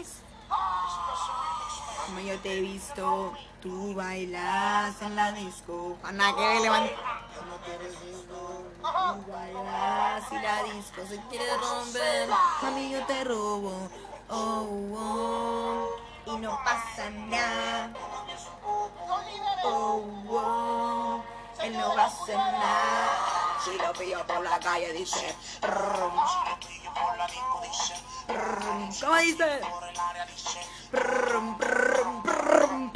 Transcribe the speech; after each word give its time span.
dices? 0.00 0.22
Como 2.06 2.20
yo 2.20 2.38
te 2.40 2.58
he 2.58 2.60
visto, 2.60 3.32
tú 3.60 3.94
bailas 3.94 5.00
en 5.02 5.14
la 5.14 5.32
disco. 5.32 5.96
Ana, 6.02 6.34
que 6.34 6.60
levanta. 6.60 6.92
Como 7.38 7.56
te 7.56 7.78
resisto, 7.78 8.64
tú 8.82 9.32
bailas 9.32 10.32
y 10.32 10.34
la 10.34 10.62
disco 10.64 11.02
se 11.08 11.20
quiere 11.28 11.56
romper. 11.56 12.28
Mami, 12.62 12.90
yo 12.90 13.06
te 13.06 13.24
robo. 13.24 13.88
Oh, 14.28 14.66
oh. 14.94 15.88
Y 16.26 16.36
no 16.38 16.58
pasa 16.64 17.10
nada. 17.10 17.92
Oh, 19.64 20.02
oh. 20.28 21.22
Él 21.62 21.76
no 21.78 21.94
va 21.94 22.04
a 22.04 22.06
hacer 22.06 22.36
nada. 22.36 23.58
Si 23.62 23.76
lo 23.76 23.92
pillo 23.92 24.26
por 24.26 24.42
la 24.42 24.58
calle, 24.58 24.92
dice. 24.94 25.36
"Rum". 25.62 26.14
Rum. 28.28 28.90
¿Cómo 30.20 30.32
dice? 30.32 30.60
Rum, 30.92 31.56
rum, 31.58 32.22
rum. 32.24 32.92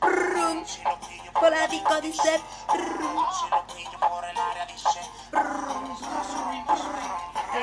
Rum. 0.00 0.64
Por 1.32 1.50
la 1.52 1.66
disco 1.68 2.00
dice. 2.00 2.40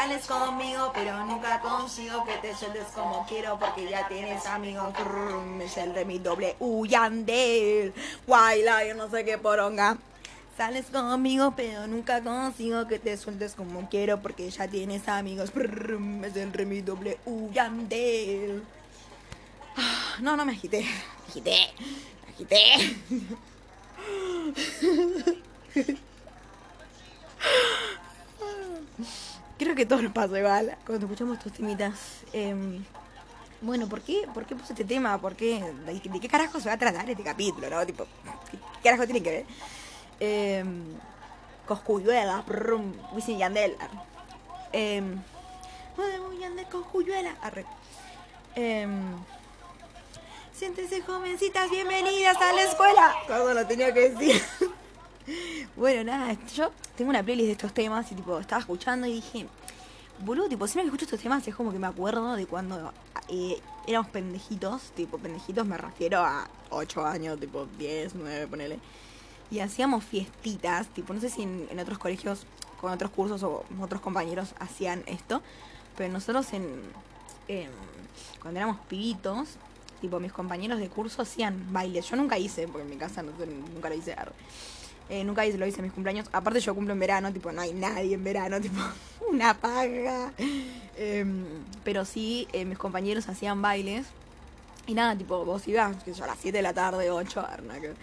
Sales 0.00 0.26
conmigo, 0.26 0.92
pero 0.94 1.26
nunca 1.26 1.60
consigo 1.60 2.24
que 2.24 2.32
te 2.38 2.56
sueltes 2.56 2.86
como 2.94 3.26
quiero 3.26 3.58
porque 3.58 3.86
ya 3.86 4.08
tienes 4.08 4.46
amigos. 4.46 4.94
Es 5.62 5.76
el 5.76 5.92
de 5.92 6.06
mi 6.06 6.18
doble 6.18 6.56
U 6.58 6.86
Yandel. 6.86 7.92
Guayla, 8.26 8.86
yo 8.86 8.94
no 8.94 9.10
sé 9.10 9.26
qué 9.26 9.36
poronga. 9.36 9.98
Sales 10.56 10.86
conmigo, 10.86 11.52
pero 11.54 11.86
nunca 11.86 12.22
consigo 12.22 12.88
que 12.88 12.98
te 12.98 13.18
sueltes 13.18 13.52
como 13.54 13.90
quiero 13.90 14.22
porque 14.22 14.48
ya 14.48 14.68
tienes 14.68 15.06
amigos. 15.06 15.52
Es 15.54 16.36
el 16.36 16.50
de 16.52 16.64
mi 16.64 16.80
doble 16.80 17.18
U 17.26 17.50
Yandel. 17.52 18.62
Ah, 19.76 20.16
No, 20.22 20.34
no 20.34 20.46
me 20.46 20.52
agité. 20.52 20.80
Me 20.80 21.28
agité. 21.28 21.74
Me 22.24 22.32
agité. 22.32 22.96
Creo 29.60 29.74
que 29.74 29.84
todo 29.84 30.00
nos 30.00 30.12
pasa 30.12 30.38
igual 30.38 30.74
cuando 30.86 31.04
escuchamos 31.04 31.36
estos 31.36 31.52
temitas. 31.52 31.92
Em, 32.32 32.82
bueno, 33.60 33.86
¿por 33.90 34.00
qué, 34.00 34.26
¿por 34.32 34.46
qué 34.46 34.56
puse 34.56 34.72
este 34.72 34.86
tema? 34.86 35.20
¿Por 35.20 35.36
qué? 35.36 35.62
¿De, 35.84 36.18
qué 36.18 36.28
carajo 36.30 36.58
se 36.60 36.70
va 36.70 36.76
a 36.76 36.78
tratar 36.78 37.10
este 37.10 37.22
capítulo, 37.22 37.68
no? 37.68 37.84
Tipo, 37.84 38.06
¿qué, 38.50 38.58
carajo 38.82 39.04
tiene 39.04 39.22
que 39.22 39.30
ver? 39.30 39.46
Eh, 40.18 40.64
Coscuyuela, 41.66 42.42
brum, 42.46 42.90
Wisin 43.12 43.36
Yandel. 43.36 43.76
Eh, 44.72 45.02
Coscuyuela, 46.70 47.36
arre. 47.42 47.66
Eh, 48.56 48.88
siéntense 50.54 51.02
jovencitas, 51.02 51.68
bienvenidas 51.68 52.38
a 52.38 52.54
la 52.54 52.62
escuela. 52.62 53.14
Todo 53.26 53.52
lo 53.52 53.66
tenía 53.66 53.92
que 53.92 54.08
decir. 54.08 54.42
Bueno, 55.76 56.04
nada, 56.04 56.36
yo 56.54 56.70
tengo 56.96 57.10
una 57.10 57.22
playlist 57.22 57.46
de 57.46 57.52
estos 57.52 57.74
temas 57.74 58.10
y 58.12 58.14
tipo, 58.14 58.38
estaba 58.38 58.60
escuchando 58.60 59.06
y 59.06 59.14
dije, 59.14 59.46
boludo, 60.20 60.48
tipo, 60.48 60.66
siempre 60.66 60.82
que 60.82 60.88
escucho 60.88 61.04
estos 61.04 61.20
temas 61.20 61.46
es 61.46 61.54
como 61.54 61.72
que 61.72 61.78
me 61.78 61.86
acuerdo 61.86 62.34
de 62.34 62.46
cuando 62.46 62.92
eh, 63.28 63.60
éramos 63.86 64.10
pendejitos, 64.10 64.92
tipo, 64.94 65.18
pendejitos 65.18 65.66
me 65.66 65.76
refiero 65.76 66.20
a 66.20 66.48
8 66.70 67.06
años, 67.06 67.40
tipo 67.40 67.66
10, 67.78 68.14
9, 68.14 68.46
ponele. 68.48 68.78
Y 69.50 69.60
hacíamos 69.60 70.04
fiestitas, 70.04 70.88
tipo, 70.88 71.12
no 71.12 71.20
sé 71.20 71.28
si 71.28 71.42
en, 71.42 71.78
otros 71.78 71.98
colegios, 71.98 72.46
con 72.80 72.92
otros 72.92 73.10
cursos 73.10 73.42
o 73.42 73.64
otros 73.80 74.00
compañeros 74.00 74.54
hacían 74.58 75.02
esto, 75.06 75.42
pero 75.96 76.12
nosotros 76.12 76.46
en, 76.52 76.82
cuando 78.40 78.60
éramos 78.60 78.78
pibitos, 78.88 79.56
tipo, 80.00 80.20
mis 80.20 80.32
compañeros 80.32 80.78
de 80.78 80.88
curso 80.88 81.22
hacían 81.22 81.72
bailes. 81.72 82.08
Yo 82.08 82.16
nunca 82.16 82.38
hice, 82.38 82.66
porque 82.66 82.82
en 82.82 82.90
mi 82.90 82.96
casa 82.96 83.22
nunca 83.22 83.88
lo 83.88 83.94
hice. 83.94 84.14
Eh, 85.10 85.24
nunca 85.24 85.44
hice, 85.44 85.58
lo 85.58 85.66
hice 85.66 85.78
en 85.78 85.84
mis 85.84 85.92
cumpleaños. 85.92 86.28
Aparte 86.32 86.60
yo 86.60 86.74
cumplo 86.74 86.92
en 86.94 87.00
verano, 87.00 87.32
tipo, 87.32 87.50
no 87.50 87.60
hay 87.60 87.72
nadie 87.74 88.14
en 88.14 88.22
verano, 88.24 88.60
tipo, 88.62 88.80
una 89.28 89.54
paga. 89.54 90.32
Em, 90.96 91.44
pero 91.84 92.04
sí, 92.04 92.46
eh, 92.52 92.64
mis 92.64 92.78
compañeros 92.78 93.28
hacían 93.28 93.60
bailes. 93.60 94.06
Y 94.86 94.94
nada, 94.94 95.16
tipo, 95.16 95.44
vos 95.44 95.66
ibas, 95.68 96.02
que 96.04 96.12
yo, 96.14 96.24
a 96.24 96.28
las 96.28 96.38
7 96.40 96.58
de 96.58 96.62
la 96.62 96.72
tarde, 96.72 97.10
8, 97.10 97.40
a 97.40 97.50
ver, 97.50 97.62
nada 97.64 97.80
que- 97.80 97.94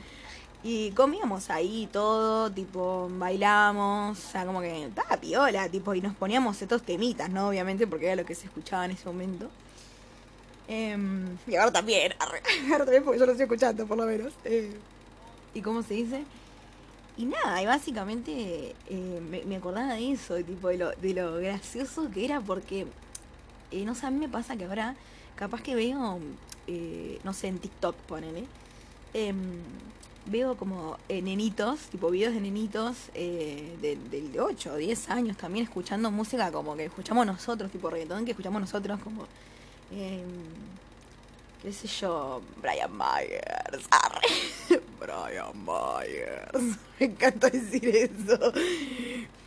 Y 0.63 0.91
comíamos 0.91 1.49
ahí 1.49 1.87
todo, 1.93 2.51
tipo, 2.51 3.07
bailamos, 3.11 4.17
o 4.17 4.31
sea, 4.31 4.45
como 4.45 4.59
que 4.61 4.85
estaba 4.85 5.15
piola, 5.17 5.69
tipo, 5.69 5.93
y 5.95 6.01
nos 6.01 6.13
poníamos 6.15 6.61
estos 6.61 6.83
temitas, 6.83 7.29
¿no? 7.29 7.47
Obviamente, 7.49 7.87
porque 7.87 8.07
era 8.07 8.15
lo 8.17 8.25
que 8.25 8.35
se 8.35 8.45
escuchaba 8.47 8.85
en 8.85 8.91
ese 8.91 9.05
momento. 9.05 9.49
Em, 10.67 11.37
y 11.47 11.55
ahora 11.55 11.71
también, 11.71 12.13
ahora 12.19 12.41
también 12.85 13.03
porque 13.03 13.19
yo 13.19 13.25
lo 13.25 13.31
estoy 13.31 13.45
escuchando, 13.45 13.85
por 13.87 13.97
lo 13.97 14.05
menos. 14.05 14.33
Eh, 14.43 14.75
¿Y 15.53 15.61
cómo 15.61 15.81
se 15.83 15.93
dice? 15.93 16.23
Y 17.17 17.25
nada, 17.25 17.61
y 17.63 17.65
básicamente 17.65 18.75
eh, 18.87 19.43
me, 19.47 19.55
acordaba 19.55 19.95
de 19.95 20.11
eso, 20.11 20.35
tipo, 20.43 20.67
de 20.67 20.77
lo, 20.77 20.91
de 20.91 21.13
lo 21.15 21.35
gracioso 21.37 22.11
que 22.11 22.25
era, 22.25 22.39
porque, 22.41 22.85
eh, 23.71 23.85
no 23.85 23.95
sé, 23.95 24.05
a 24.05 24.11
mí 24.11 24.19
me 24.19 24.29
pasa 24.29 24.55
que 24.55 24.65
ahora, 24.65 24.95
capaz 25.35 25.63
que 25.63 25.73
veo, 25.73 26.19
eh, 26.67 27.19
no 27.23 27.33
sé, 27.33 27.47
en 27.47 27.57
TikTok, 27.57 27.95
ponele, 28.07 28.43
em, 29.15 29.61
veo 30.27 30.57
como 30.57 30.97
nenitos, 31.09 31.79
tipo 31.89 32.11
videos 32.11 32.33
de 32.35 32.41
nenitos 32.41 32.97
de, 33.13 33.97
de 34.11 34.39
8 34.39 34.73
o 34.73 34.75
10 34.75 35.09
años 35.09 35.37
también 35.37 35.65
escuchando 35.65 36.11
música 36.11 36.51
como 36.51 36.75
que 36.75 36.85
escuchamos 36.85 37.25
nosotros, 37.25 37.71
tipo 37.71 37.89
reggaetón 37.89 38.25
que 38.25 38.31
escuchamos 38.31 38.61
nosotros, 38.61 38.99
como, 39.03 39.23
em, 39.91 40.27
qué 41.63 41.73
sé 41.73 41.87
yo, 41.87 42.41
Brian 42.61 42.91
Myers, 42.91 43.87
arre. 43.89 44.76
Brian 44.99 45.53
Myers, 45.65 46.77
me 46.99 47.05
encanta 47.05 47.49
decir 47.49 47.87
eso, 47.95 48.51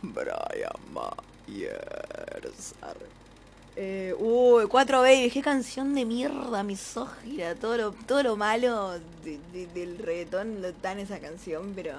Brian 0.01 0.79
Myers. 0.93 2.73
Eh, 3.75 4.13
uy, 4.19 4.65
4 4.67 5.01
Baby, 5.01 5.29
qué 5.31 5.41
canción 5.41 5.93
de 5.95 6.03
mierda, 6.05 6.61
misógina, 6.63 7.55
todo 7.55 7.77
lo, 7.77 7.91
todo 7.91 8.21
lo 8.23 8.35
malo 8.35 8.99
de- 9.23 9.39
de- 9.53 9.67
del 9.67 9.97
reggaetón 9.97 10.61
lo 10.61 10.67
está 10.69 10.91
esa 10.93 11.19
canción, 11.19 11.71
pero 11.75 11.93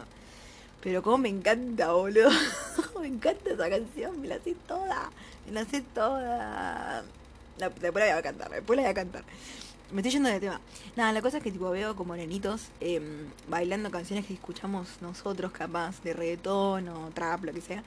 pero 0.82 1.00
como 1.02 1.18
me 1.18 1.28
encanta, 1.28 1.92
boludo. 1.92 2.28
me 3.00 3.06
encanta 3.06 3.50
esa 3.50 3.70
canción, 3.70 4.20
me 4.20 4.26
la 4.28 4.38
sé 4.40 4.56
toda, 4.66 5.10
me 5.46 5.52
la 5.52 5.64
sé 5.64 5.80
toda. 5.94 7.04
Después 7.58 7.94
la 7.94 8.10
voy 8.10 8.18
a 8.18 8.22
cantar, 8.22 8.50
después 8.50 8.76
la 8.76 8.82
voy 8.82 8.90
a 8.90 8.94
cantar. 8.94 9.22
Me 9.92 10.00
estoy 10.00 10.12
yendo 10.12 10.30
de 10.30 10.40
tema. 10.40 10.58
Nada, 10.96 11.12
la 11.12 11.20
cosa 11.20 11.36
es 11.36 11.42
que 11.42 11.52
tipo 11.52 11.68
veo 11.68 11.94
como 11.94 12.16
nenitos 12.16 12.68
em, 12.80 13.28
bailando 13.46 13.90
canciones 13.90 14.24
que 14.24 14.32
escuchamos 14.32 14.88
nosotros 15.02 15.52
capaz, 15.52 16.02
de 16.02 16.14
reggaetón 16.14 16.88
o 16.88 17.10
trap, 17.10 17.44
lo 17.44 17.52
que 17.52 17.60
sea. 17.60 17.82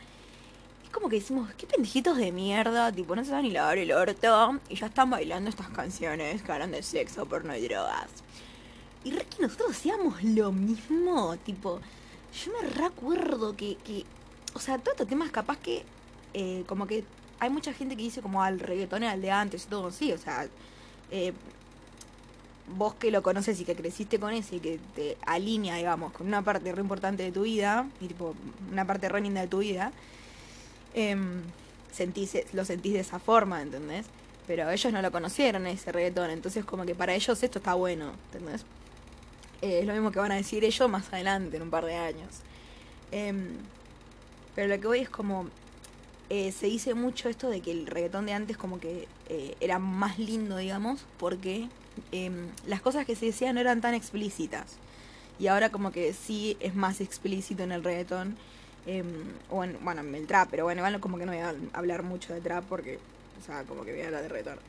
Es 0.84 0.92
como 0.92 1.10
que 1.10 1.16
decimos, 1.16 1.52
qué 1.56 1.66
pendejitos 1.66 2.16
de 2.18 2.32
mierda, 2.32 2.92
tipo, 2.92 3.16
no 3.16 3.26
se 3.26 3.32
van 3.32 3.42
ni 3.42 3.50
lavar 3.50 3.80
el 3.80 3.92
orto 3.92 4.60
y 4.70 4.76
ya 4.76 4.86
están 4.86 5.10
bailando 5.10 5.50
estas 5.50 5.70
canciones 5.70 6.44
que 6.44 6.52
hablan 6.52 6.70
de 6.70 6.84
sexo, 6.84 7.26
porno 7.26 7.56
y 7.56 7.68
drogas. 7.68 8.12
Y 9.04 9.10
re 9.10 9.26
que 9.26 9.42
nosotros 9.42 9.72
hacíamos 9.72 10.24
lo 10.24 10.52
mismo, 10.52 11.36
tipo, 11.38 11.80
yo 12.46 12.52
me 12.62 12.70
recuerdo 12.70 13.58
que, 13.58 13.78
que, 13.78 14.06
o 14.54 14.60
sea, 14.60 14.78
todos 14.78 14.94
estos 14.94 15.08
temas 15.08 15.32
capaz 15.32 15.58
que, 15.58 15.84
eh, 16.36 16.66
como 16.68 16.86
que 16.86 17.04
hay 17.40 17.50
mucha 17.50 17.74
gente 17.74 17.96
que 17.96 18.04
dice 18.04 18.22
como 18.22 18.44
al 18.44 18.60
reggaetón 18.60 19.02
era 19.02 19.18
de 19.18 19.32
antes 19.32 19.66
y 19.66 19.68
todo, 19.70 19.90
sí, 19.92 20.12
o 20.14 20.20
sea, 20.20 20.48
eh, 21.12 21.34
vos 22.68 22.96
que 22.96 23.12
lo 23.12 23.22
conoces 23.22 23.60
y 23.60 23.66
que 23.66 23.76
creciste 23.76 24.20
con 24.20 24.34
ese 24.34 24.58
y 24.58 24.60
que 24.60 24.80
te 24.96 25.18
alinea, 25.26 25.76
digamos, 25.76 26.12
con 26.14 26.28
una 26.28 26.42
parte 26.42 26.72
re 26.72 26.82
importante 26.82 27.24
de 27.24 27.32
tu 27.32 27.44
vida, 27.44 27.88
y 28.02 28.08
tipo, 28.08 28.36
una 28.72 28.86
parte 28.86 29.08
re 29.10 29.22
linda 29.22 29.42
de 29.42 29.48
tu 29.48 29.60
vida, 29.60 29.92
sentís, 31.92 32.38
lo 32.54 32.66
sentís 32.66 32.94
de 32.94 33.00
esa 33.00 33.20
forma, 33.20 33.62
¿entendés? 33.62 34.06
Pero 34.48 34.70
ellos 34.70 34.94
no 34.94 35.02
lo 35.02 35.12
conocieron 35.12 35.66
ese 35.68 35.92
reggaetón, 35.92 36.30
entonces 36.30 36.66
como 36.66 36.86
que 36.86 36.96
para 36.96 37.14
ellos 37.14 37.42
esto 37.42 37.60
está 37.60 37.74
bueno, 37.74 38.14
¿entendés? 38.32 38.66
Eh, 39.62 39.80
es 39.80 39.86
lo 39.86 39.94
mismo 39.94 40.12
que 40.12 40.20
van 40.20 40.32
a 40.32 40.36
decir 40.36 40.64
ellos 40.64 40.90
más 40.90 41.12
adelante, 41.12 41.58
en 41.58 41.64
un 41.64 41.70
par 41.70 41.86
de 41.86 41.96
años. 41.96 42.42
Em, 43.12 43.56
pero 44.54 44.68
lo 44.68 44.80
que 44.80 44.88
voy 44.88 45.00
es 45.00 45.10
como, 45.10 45.48
eh, 46.30 46.52
se 46.52 46.68
dice 46.68 46.94
mucho 46.94 47.30
esto 47.30 47.50
de 47.50 47.62
que 47.62 47.72
el 47.72 47.88
reggaetón 47.88 48.26
de 48.26 48.34
antes 48.34 48.58
como 48.58 48.80
que 48.80 49.08
eh, 49.30 49.56
era 49.60 49.80
más 49.80 50.20
lindo, 50.20 50.58
digamos, 50.58 51.06
porque 51.18 51.70
em, 52.12 52.48
las 52.68 52.82
cosas 52.82 53.06
que 53.06 53.16
se 53.16 53.28
decían 53.28 53.56
no 53.56 53.62
eran 53.62 53.82
tan 53.82 53.94
explícitas. 53.94 54.78
Y 55.40 55.48
ahora 55.48 55.70
como 55.70 55.92
que 55.92 56.14
sí 56.14 56.58
es 56.60 56.76
más 56.76 57.02
explícito 57.02 57.64
en 57.64 57.72
el 57.72 57.84
reggaetón. 57.84 58.38
em, 58.88 59.06
o 59.50 59.64
en, 59.64 59.78
bueno, 59.84 60.02
en 60.02 60.14
el 60.14 60.28
trap, 60.28 60.50
pero 60.52 60.64
bueno, 60.66 60.80
igual 60.80 61.00
como 61.00 61.18
que 61.18 61.26
no 61.26 61.32
voy 61.32 61.42
a 61.42 61.56
hablar 61.74 62.04
mucho 62.04 62.34
de 62.36 62.42
trap 62.42 62.64
porque, 62.70 63.00
o 63.42 63.44
sea, 63.44 63.64
como 63.64 63.84
que 63.84 63.92
voy 63.92 64.02
a 64.02 64.06
hablar 64.06 64.22
de 64.22 64.30
reggaetón. 64.30 64.60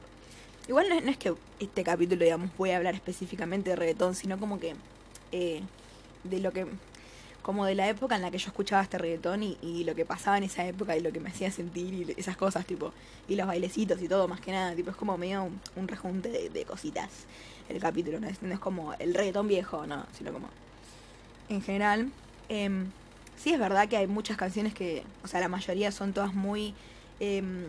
Igual 0.68 0.88
no 0.88 1.10
es, 1.10 1.16
que 1.18 1.34
este 1.60 1.84
capítulo, 1.84 2.24
digamos, 2.24 2.50
voy 2.56 2.70
a 2.70 2.78
hablar 2.78 2.94
específicamente 2.94 3.70
de 3.70 3.76
reggaetón, 3.76 4.14
sino 4.14 4.38
como 4.38 4.58
que 4.58 4.74
eh, 5.32 5.60
de 6.24 6.40
lo 6.40 6.52
que, 6.52 6.66
como 7.46 7.64
de 7.64 7.76
la 7.76 7.88
época 7.88 8.16
en 8.16 8.22
la 8.22 8.32
que 8.32 8.38
yo 8.38 8.48
escuchaba 8.48 8.82
este 8.82 8.98
reggaetón 8.98 9.44
y, 9.44 9.84
lo 9.84 9.94
que 9.94 10.04
pasaba 10.04 10.36
en 10.36 10.42
esa 10.42 10.66
época 10.66 10.96
y 10.96 11.00
lo 11.00 11.12
que 11.12 11.20
me 11.20 11.28
hacía 11.28 11.48
sentir 11.52 11.94
y 11.94 12.14
esas 12.16 12.36
cosas, 12.36 12.66
tipo, 12.66 12.92
y 13.28 13.36
los 13.36 13.46
bailecitos 13.46 14.02
y 14.02 14.08
todo, 14.08 14.26
más 14.26 14.40
que 14.40 14.50
nada, 14.50 14.74
tipo, 14.74 14.90
es 14.90 14.96
como 14.96 15.16
medio 15.16 15.44
un, 15.44 15.60
un 15.76 15.86
rejunte 15.86 16.28
de, 16.28 16.64
cositas 16.64 17.08
el 17.68 17.78
capítulo, 17.78 18.18
¿no? 18.18 18.26
Es, 18.26 18.42
no 18.42 18.52
es 18.52 18.58
como 18.58 18.94
el 18.94 19.14
reggaetón 19.14 19.46
viejo, 19.46 19.86
no, 19.86 20.06
sino 20.18 20.32
como 20.32 20.48
en 21.48 21.62
general. 21.62 22.10
em, 22.48 22.90
sí 23.36 23.52
es 23.52 23.60
verdad 23.60 23.88
que 23.88 23.96
hay 23.96 24.08
muchas 24.08 24.36
canciones 24.36 24.74
que, 24.74 25.04
o 25.22 25.28
sea, 25.28 25.38
la 25.38 25.48
mayoría 25.48 25.92
son 25.92 26.12
todas 26.12 26.34
muy, 26.34 26.74
em, 27.20 27.64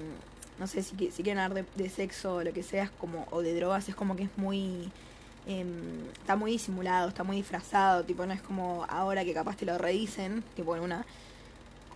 no 0.57 0.65
sé, 0.65 0.81
si, 0.81 0.95
si 1.12 1.21
quieren 1.21 1.38
hablar 1.38 1.65
de, 1.77 1.83
de 1.83 1.89
sexo 1.91 2.38
o 2.38 2.44
lo 2.44 2.51
que 2.51 2.63
sea, 2.63 2.89
como, 2.97 3.27
o 3.30 3.44
de 3.44 3.53
drogas, 3.53 3.88
es 3.89 3.95
como 3.95 4.15
que 4.15 4.23
es 4.23 4.38
muy, 4.38 4.91
em, 5.47 6.07
está 6.13 6.35
muy 6.35 6.51
disimulado, 6.51 7.09
está 7.09 7.23
muy 7.23 7.38
disfrazado, 7.38 8.03
tipo, 8.03 8.25
no 8.25 8.33
es 8.33 8.41
como 8.41 8.85
ahora 8.89 9.25
que 9.25 9.33
capaz 9.33 9.57
te 9.57 9.65
lo 9.65 9.77
redicen, 9.77 10.44
tipo 10.55 10.75
en 10.75 10.83
una, 10.83 11.05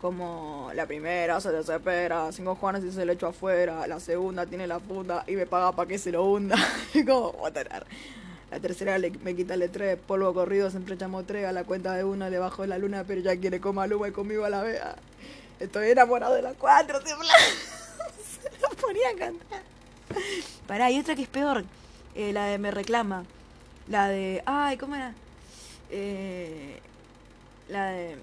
como 0.01 0.71
la 0.74 0.88
primera 0.88 1.39
se 1.39 1.51
desespera, 1.51 2.31
cinco 2.31 2.56
Juanes 2.56 2.83
y 2.83 2.92
se 2.92 3.06
lo 3.06 3.13
echo 3.13 3.27
afuera, 3.27 3.86
la 3.86 4.00
segunda 4.00 4.48
tiene 4.48 4.65
la 4.65 4.80
puta 4.80 5.24
y 5.27 5.33
me 5.33 5.45
paga 5.45 5.71
para 5.74 5.88
que 5.88 6.00
se 6.00 6.12
lo 6.12 6.24
hunda, 6.24 6.57
como, 7.06 7.48
hell. 7.48 7.86
La 8.50 8.59
tercera 8.59 8.98
le, 8.98 9.12
me 9.12 9.33
quita 9.33 9.53
el 9.53 9.69
tres, 9.69 9.98
polvo 9.98 10.33
corrido, 10.33 10.69
siempre 10.69 10.98
llamo 10.98 11.24
tres, 11.24 11.45
a 11.45 11.53
la 11.53 11.63
cuenta 11.63 11.94
de 11.94 12.03
uno 12.03 12.30
le 12.30 12.38
bajo 12.38 12.65
la 12.65 12.77
luna, 12.77 13.06
pero 13.07 13.21
ya 13.21 13.38
quiere 13.38 13.62
coma 13.62 13.88
luma 13.88 14.09
y 14.09 14.12
conmigo 14.12 14.44
a 14.44 14.50
la 14.50 14.62
vea. 14.62 14.95
Estoy 15.59 15.92
enamorado 15.92 16.33
de 16.33 16.42
las 16.42 16.56
cuatro, 16.56 17.00
siempre 17.01 17.27
se 17.30 18.50
la 18.59 18.69
ponía 18.81 19.09
a 19.09 19.15
cantar. 19.15 19.62
Pará, 20.68 20.86
hay 20.86 21.00
otra 21.00 21.15
que 21.15 21.21
es 21.21 21.30
peor, 21.30 21.63
eh, 22.15 22.33
la 22.33 22.45
de 22.48 22.57
Me 22.57 22.71
Reclama. 22.71 23.24
La 23.88 24.07
de, 24.07 24.44
ay, 24.45 24.78
¿cómo 24.78 24.95
era? 24.95 25.13
Eh, 25.89 26.80
la 27.69 27.88
de 27.92 28.18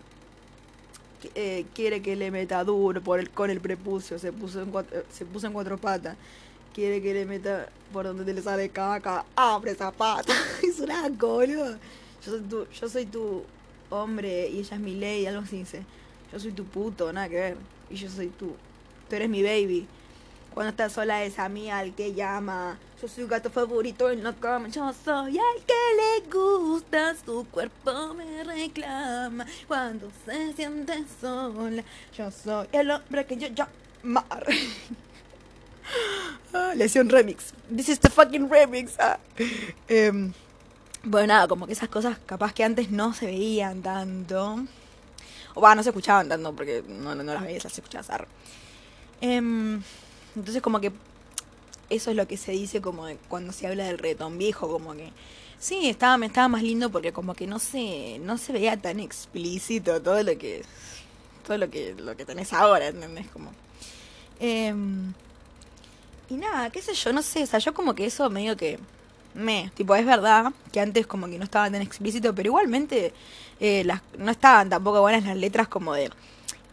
eh, 1.34 1.66
quiere 1.74 2.00
que 2.00 2.14
le 2.14 2.30
meta 2.30 2.62
duro 2.62 3.00
por 3.02 3.18
el, 3.18 3.30
con 3.30 3.50
el 3.50 3.60
prepucio, 3.60 4.18
se 4.18 4.32
puso 4.32 4.62
en 4.62 4.70
cuatro, 4.70 5.02
se 5.10 5.24
puso 5.24 5.46
en 5.46 5.52
cuatro 5.52 5.78
patas. 5.78 6.16
Quiere 6.72 7.02
que 7.02 7.12
le 7.12 7.26
meta 7.26 7.68
por 7.92 8.04
donde 8.04 8.24
te 8.24 8.32
le 8.32 8.42
sale 8.42 8.68
caca, 8.68 9.24
abre 9.34 9.72
esa 9.72 9.90
pata. 9.90 10.32
es 10.62 10.78
un 10.78 10.90
asco, 10.90 11.26
boludo. 11.28 11.76
Yo 12.24 12.32
soy 12.32 12.40
tu, 12.42 12.66
yo 12.68 12.88
soy 12.88 13.06
tu 13.06 13.42
hombre 13.90 14.48
y 14.48 14.60
ella 14.60 14.76
es 14.76 14.80
mi 14.80 14.94
ley, 14.94 15.26
algo 15.26 15.42
así 15.42 15.58
dice. 15.58 15.82
Yo 16.32 16.38
soy 16.38 16.52
tu 16.52 16.64
puto, 16.64 17.12
nada 17.12 17.28
que 17.28 17.36
ver. 17.36 17.56
Y 17.90 17.96
yo 17.96 18.08
soy 18.08 18.28
tú. 18.28 18.54
Tú 19.08 19.16
eres 19.16 19.28
mi 19.28 19.42
baby. 19.42 19.88
Cuando 20.58 20.70
estás 20.70 20.94
sola 20.94 21.22
es 21.22 21.38
a 21.38 21.48
mí 21.48 21.70
al 21.70 21.94
que 21.94 22.14
llama. 22.14 22.76
Yo 23.00 23.06
soy 23.06 23.22
un 23.22 23.30
gato 23.30 23.48
favorito 23.48 24.10
en 24.10 24.24
la 24.24 24.32
cama. 24.32 24.66
Yo 24.66 24.92
soy 24.92 25.38
al 25.38 25.64
que 25.64 25.74
le 25.96 26.28
gusta. 26.28 27.14
Su 27.24 27.46
cuerpo 27.48 28.12
me 28.14 28.42
reclama. 28.42 29.46
Cuando 29.68 30.10
se 30.26 30.52
siente 30.54 31.04
sola. 31.20 31.84
Yo 32.12 32.32
soy 32.32 32.66
el 32.72 32.90
hombre 32.90 33.24
que 33.24 33.36
yo 33.36 33.46
llamar. 33.46 34.44
Ah, 36.52 36.72
Lesión 36.74 37.08
remix. 37.08 37.54
This 37.72 37.90
is 37.90 38.00
the 38.00 38.10
fucking 38.10 38.50
remix. 38.50 38.98
Ah. 38.98 39.20
Em, 39.86 40.32
bueno, 41.04 41.28
nada, 41.28 41.46
como 41.46 41.68
que 41.68 41.72
esas 41.72 41.88
cosas 41.88 42.18
capaz 42.26 42.52
que 42.52 42.64
antes 42.64 42.90
no 42.90 43.14
se 43.14 43.26
veían 43.26 43.80
tanto. 43.80 44.58
O 45.54 45.60
va, 45.60 45.76
no 45.76 45.84
se 45.84 45.90
escuchaban 45.90 46.28
tanto 46.28 46.52
porque 46.52 46.82
no, 46.88 47.14
no, 47.14 47.22
las 47.22 47.44
veías, 47.44 47.62
las 47.62 47.78
escuchabas. 47.78 48.10
arre. 48.10 48.26
Entonces 50.38 50.62
como 50.62 50.80
que 50.80 50.92
eso 51.90 52.10
es 52.10 52.16
lo 52.16 52.28
que 52.28 52.36
se 52.36 52.52
dice 52.52 52.80
como 52.80 53.06
de 53.06 53.16
cuando 53.28 53.52
se 53.52 53.66
habla 53.66 53.84
del 53.84 53.98
reggaetón 53.98 54.38
viejo, 54.38 54.68
como 54.68 54.94
que 54.94 55.10
sí, 55.58 55.88
estaba, 55.88 56.24
estaba 56.24 56.48
más 56.48 56.62
lindo 56.62 56.90
porque 56.90 57.12
como 57.12 57.34
que 57.34 57.46
no 57.46 57.58
se, 57.58 58.18
no 58.20 58.38
se 58.38 58.52
veía 58.52 58.76
tan 58.76 59.00
explícito 59.00 60.00
todo 60.00 60.22
lo 60.22 60.38
que 60.38 60.62
todo 61.46 61.58
lo 61.58 61.70
que 61.70 61.94
lo 61.94 62.16
que 62.16 62.24
tenés 62.24 62.52
ahora, 62.52 62.88
¿entendés? 62.88 63.26
Como 63.28 63.52
em, 64.38 65.12
y 66.30 66.34
nada, 66.34 66.70
qué 66.70 66.82
sé 66.82 66.94
yo, 66.94 67.12
no 67.12 67.22
sé, 67.22 67.42
o 67.42 67.46
sea, 67.46 67.58
yo 67.58 67.74
como 67.74 67.94
que 67.94 68.06
eso 68.06 68.28
medio 68.30 68.56
que 68.56 68.78
me, 69.34 69.70
tipo, 69.74 69.94
es 69.94 70.04
verdad 70.06 70.52
que 70.72 70.80
antes 70.80 71.06
como 71.06 71.28
que 71.28 71.38
no 71.38 71.44
estaba 71.44 71.70
tan 71.70 71.82
explícito, 71.82 72.34
pero 72.34 72.48
igualmente 72.48 73.12
eh, 73.60 73.86
no 74.18 74.30
estaban 74.30 74.68
tampoco 74.68 75.00
buenas 75.00 75.24
las 75.24 75.36
letras 75.36 75.68
como 75.68 75.94
de, 75.94 76.10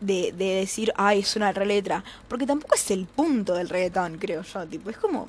de, 0.06 0.32
de 0.34 0.46
decir, 0.56 0.92
ay, 0.96 1.20
es 1.20 1.36
una 1.36 1.52
re 1.52 1.66
letra, 1.66 2.04
porque 2.28 2.46
tampoco 2.46 2.76
es 2.76 2.92
el 2.92 3.06
punto 3.06 3.54
del 3.54 3.70
reggaetón, 3.70 4.18
creo 4.18 4.42
yo, 4.44 4.66
tipo, 4.68 4.90
es 4.90 4.98
como, 4.98 5.28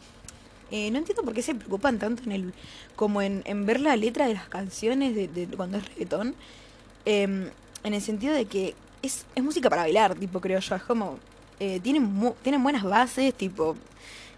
eh, 0.71 0.91
no 0.91 0.99
entiendo 0.99 1.23
por 1.23 1.35
qué 1.35 1.43
se 1.43 1.55
preocupan 1.55 1.99
tanto 1.99 2.23
en 2.25 2.33
el, 2.33 2.55
como 2.97 3.23
en, 3.23 3.43
en 3.47 3.67
ver 3.67 3.81
la 3.81 3.97
letra 3.97 4.27
de 4.29 4.35
las 4.35 4.49
canciones 4.49 5.15
de, 5.15 5.29
de 5.29 5.47
cuando 5.57 5.79
es 5.79 5.87
reggaetón, 5.89 6.35
em, 7.05 7.51
en 7.85 7.95
el 7.95 8.03
sentido 8.03 8.35
de 8.35 8.47
que 8.47 8.75
es, 9.03 9.25
es 9.35 9.43
música 9.45 9.71
para 9.71 9.83
bailar, 9.83 10.15
tipo, 10.17 10.41
creo 10.41 10.59
yo, 10.61 10.75
es 10.75 10.83
como, 10.83 11.19
eh, 11.61 11.81
tienen, 11.83 12.03
mu- 12.03 12.35
tienen 12.43 12.63
buenas 12.63 12.83
bases, 12.83 13.33
tipo, 13.35 13.77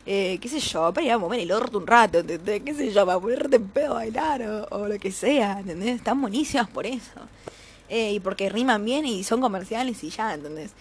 eh, 0.07 0.39
qué 0.41 0.49
sé 0.49 0.61
yo, 0.61 0.93
para 0.93 1.07
ir 1.07 1.13
a 1.13 1.19
mover 1.19 1.41
el 1.41 1.53
orto 1.53 1.79
un 1.79 1.87
rato, 1.87 2.19
¿entendés? 2.21 2.63
Qué 2.65 2.75
sé 2.75 2.93
yo, 2.93 3.05
para 3.07 3.21
ponerte 3.21 3.57
en 3.57 3.69
pedo 3.69 3.93
a 3.93 3.95
bailar 3.97 4.43
o, 4.43 4.67
o 4.71 4.89
lo 4.89 4.99
que 4.99 5.13
sea, 5.13 5.61
¿entendés? 5.61 5.97
Están 5.97 6.21
buenísimas 6.21 6.69
por 6.71 6.87
eso. 6.87 7.13
Eh, 7.89 8.13
y 8.15 8.21
porque 8.21 8.51
riman 8.51 8.85
bien 8.85 9.07
y 9.07 9.25
son 9.25 9.41
comerciales 9.41 10.05
y 10.05 10.11
ya, 10.11 10.35
¿entendés? 10.35 10.73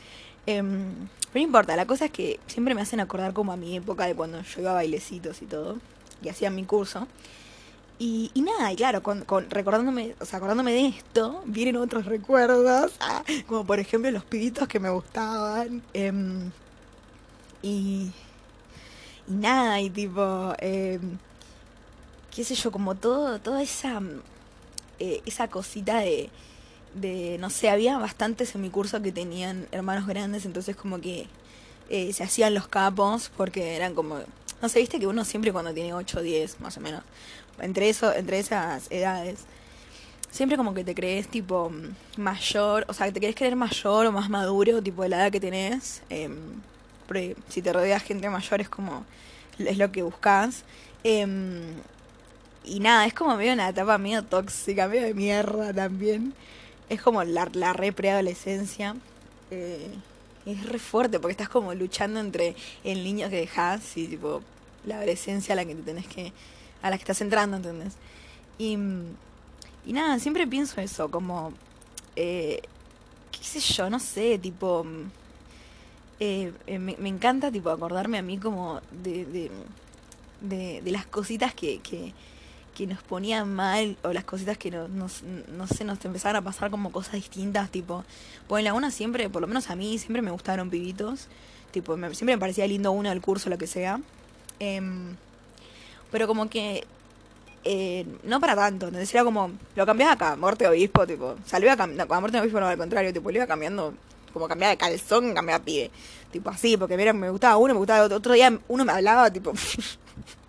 Em, 0.46 0.94
pero 1.32 1.36
no 1.36 1.42
importa, 1.42 1.76
la 1.76 1.86
cosa 1.88 2.06
es 2.06 2.12
que 2.12 2.40
siempre 2.48 2.76
me 2.76 2.82
hacen 2.82 3.00
acordar 3.00 3.34
como 3.34 3.52
a 3.54 3.58
mi 3.58 3.76
época 3.78 4.06
de 4.08 4.16
cuando 4.16 4.42
yo 4.42 4.62
iba 4.62 4.72
a 4.72 4.76
bailecitos 4.76 5.42
y 5.42 5.46
todo, 5.46 5.78
y 6.22 6.30
hacía 6.30 6.50
mi 6.50 6.66
curso. 6.66 7.08
Y, 8.00 8.32
y 8.36 8.42
nada, 8.42 8.72
y 8.72 8.76
claro, 8.76 9.02
con, 9.04 9.24
con- 9.26 9.50
recordándome, 9.50 10.16
o 10.20 10.26
sea, 10.26 10.38
acordándome 10.38 10.72
de 10.74 10.88
esto, 10.88 11.42
vienen 11.46 11.78
otros 11.78 12.06
recuerdos, 12.06 12.94
ah, 13.02 13.24
como 13.48 13.66
por 13.66 13.80
ejemplo 13.80 14.12
los 14.12 14.24
pibitos 14.26 14.68
que 14.68 14.80
me 14.80 14.90
gustaban. 14.90 15.82
em, 15.94 16.52
y, 17.62 18.12
y 19.28 19.32
nada, 19.34 19.80
y 19.82 19.90
tipo, 19.90 20.54
eh, 20.60 21.00
qué 22.36 22.44
sé 22.44 22.56
yo, 22.56 22.72
como 22.72 22.96
todo, 22.96 23.40
toda 23.40 23.62
esa, 23.62 24.02
eh, 25.00 25.22
esa 25.26 25.48
cosita 25.50 26.00
de, 26.00 26.30
de, 27.00 27.38
no 27.40 27.50
sé, 27.50 27.70
había 27.70 27.98
bastantes 27.98 28.56
en 28.56 28.62
mi 28.62 28.70
curso 28.70 29.02
que 29.02 29.12
tenían 29.12 29.68
hermanos 29.72 30.08
grandes, 30.08 30.46
entonces 30.46 30.76
como 30.76 31.00
que 31.00 31.28
eh, 31.90 32.12
se 32.14 32.24
hacían 32.24 32.54
los 32.54 32.68
capos 32.68 33.32
porque 33.36 33.76
eran 33.76 33.96
como, 33.96 34.20
no 34.62 34.70
sé, 34.70 34.80
viste 34.80 35.00
que 35.00 35.08
uno 35.08 35.26
siempre 35.26 35.52
cuando 35.52 35.74
tiene 35.74 35.94
8 35.94 36.20
o 36.20 36.22
10, 36.22 36.60
más 36.60 36.78
o 36.78 36.82
menos, 36.82 37.04
entre, 37.60 37.90
eso, 37.90 38.14
entre 38.14 38.40
esas 38.40 38.92
edades, 38.92 39.46
siempre 40.32 40.58
como 40.58 40.74
que 40.74 40.84
te 40.84 40.94
crees 40.94 41.28
tipo 41.28 41.72
mayor, 42.18 42.86
o 42.88 42.94
sea, 42.94 43.12
te 43.12 43.20
querés 43.20 43.36
creer 43.36 43.56
mayor 43.56 44.06
o 44.06 44.12
más 44.12 44.30
maduro, 44.30 44.82
tipo 44.82 45.04
de 45.04 45.10
la 45.10 45.18
edad 45.18 45.32
que 45.32 45.40
tenés. 45.40 46.02
em, 46.10 46.36
porque 47.08 47.36
si 47.50 47.62
te 47.62 47.72
rodeas 47.74 48.04
gente 48.04 48.30
mayor 48.30 48.62
es 48.62 48.70
como, 48.70 49.06
es 49.60 49.78
lo 49.78 49.92
que 49.92 50.04
buscas. 50.04 50.64
Em, 51.04 51.62
y 52.66 52.80
nada, 52.82 53.06
es 53.06 53.14
como 53.14 53.36
medio 53.38 53.54
una 53.54 53.70
etapa 53.70 53.98
medio 53.98 54.24
tóxica, 54.24 54.88
medio 54.88 55.04
de 55.04 55.14
mierda 55.14 55.74
también. 55.74 56.34
Es 56.90 57.02
como 57.02 57.24
la, 57.24 57.50
la 57.54 57.74
re 57.74 57.92
preadolescencia. 57.92 58.96
Eh, 59.52 59.90
es 60.46 60.66
re 60.66 60.80
fuerte 60.80 61.20
porque 61.20 61.32
estás 61.34 61.50
como 61.50 61.74
luchando 61.74 62.20
entre 62.20 62.56
el 62.84 63.04
niño 63.04 63.30
que 63.30 63.38
dejas 63.38 63.98
y 63.98 64.08
tipo 64.08 64.42
la 64.86 64.98
adolescencia 64.98 65.54
a 65.54 65.56
la 65.58 65.66
que 65.66 65.76
te 65.76 65.82
tenés 65.82 66.08
que, 66.08 66.32
a 66.82 66.90
la 66.90 66.98
que 66.98 67.04
estás 67.04 67.20
entrando, 67.22 67.58
¿entendés? 67.58 67.94
Y, 68.58 68.78
y 69.86 69.94
nada, 69.94 70.20
siempre 70.20 70.48
pienso 70.48 70.80
eso, 70.80 71.12
como, 71.12 71.52
eh, 72.16 72.62
qué 73.32 73.44
sé 73.44 73.60
yo, 73.60 73.90
no 73.90 74.00
sé, 74.00 74.40
tipo, 74.40 74.86
eh, 76.20 76.54
eh, 76.66 76.80
me, 76.80 76.96
me 76.98 77.10
encanta, 77.10 77.52
tipo, 77.52 77.70
acordarme 77.70 78.18
a 78.18 78.22
mí 78.22 78.38
como 78.38 78.82
de, 79.04 79.26
de, 79.26 79.52
de, 80.42 80.82
de 80.82 80.92
las 80.92 81.06
cositas 81.06 81.54
que, 81.54 81.80
que, 81.80 82.14
que 82.78 82.86
nos 82.86 83.02
ponían 83.02 83.52
mal 83.52 83.98
o 84.04 84.14
las 84.14 84.24
cositas 84.24 84.56
que 84.58 84.70
no, 84.70 84.88
nos, 84.88 85.24
no 85.24 85.66
sé, 85.66 85.84
nos 85.84 86.04
empezaban 86.06 86.36
a 86.36 86.42
pasar 86.44 86.70
como 86.70 86.92
cosas 86.92 87.14
distintas, 87.14 87.72
tipo, 87.72 88.06
pues 88.48 88.60
en 88.62 88.66
la 88.66 88.74
una 88.76 88.92
siempre, 88.92 89.30
por 89.32 89.42
lo 89.42 89.48
menos 89.48 89.72
a 89.72 89.76
mí, 89.76 89.98
siempre 89.98 90.22
me 90.22 90.30
gustaron 90.30 90.70
pibitos, 90.70 91.28
tipo, 91.72 91.98
me- 91.98 92.14
siempre 92.14 92.36
me 92.36 92.40
parecía 92.40 92.68
lindo 92.68 92.92
uno 92.92 93.10
del 93.10 93.20
curso, 93.20 93.50
lo 93.50 93.58
que 93.58 93.66
sea, 93.66 94.00
em, 94.60 95.16
pero 96.12 96.28
como 96.28 96.50
que 96.50 96.86
eh, 97.64 98.06
no 98.24 98.40
para 98.40 98.56
tanto, 98.56 98.86
¿entendés? 98.88 99.12
Era 99.14 99.24
como, 99.24 99.52
lo 99.76 99.86
cambiaba 99.88 100.14
acá, 100.14 100.36
muerte 100.36 100.66
de 100.66 100.70
obispo, 100.70 101.06
tipo, 101.08 101.36
salió 101.46 101.72
a 101.72 101.76
cambiar, 101.76 102.08
a 102.10 102.20
muerte 102.20 102.38
de 102.38 102.42
obispo 102.44 102.60
no, 102.60 102.68
al 102.68 102.78
contrario, 102.78 103.12
tipo, 103.12 103.32
lo 103.32 103.38
iba 103.38 103.48
cambiando, 103.48 103.94
como 104.32 104.48
cambiaba 104.48 104.70
de 104.72 104.78
calzón, 104.78 105.34
cambiaba 105.34 105.64
pibe, 105.66 105.90
tipo 106.32 106.50
así, 106.52 106.78
porque 106.78 106.96
mira, 106.96 107.12
me 107.12 107.30
gustaba 107.32 107.58
uno, 107.58 107.74
me 107.74 107.80
gustaba 107.80 108.06
otro, 108.06 108.18
otro 108.18 108.34
día 108.36 108.58
uno 108.68 108.86
me 108.86 108.92
hablaba, 108.94 109.32
tipo, 109.32 109.52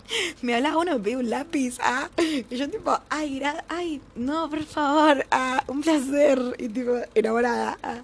me 0.42 0.54
hablaba 0.54 0.78
uno, 0.78 1.02
pedía 1.02 1.18
un 1.18 1.30
lápiz, 1.30 1.78
ah, 1.80 2.08
y 2.18 2.56
yo 2.56 2.68
tipo, 2.68 2.98
ay, 3.08 3.42
ay, 3.68 4.00
no, 4.14 4.48
por 4.48 4.64
favor, 4.64 5.26
ah, 5.30 5.62
un 5.66 5.80
placer, 5.80 6.38
y 6.58 6.68
tipo, 6.68 6.92
enamorada, 7.14 7.78
ah. 7.82 8.00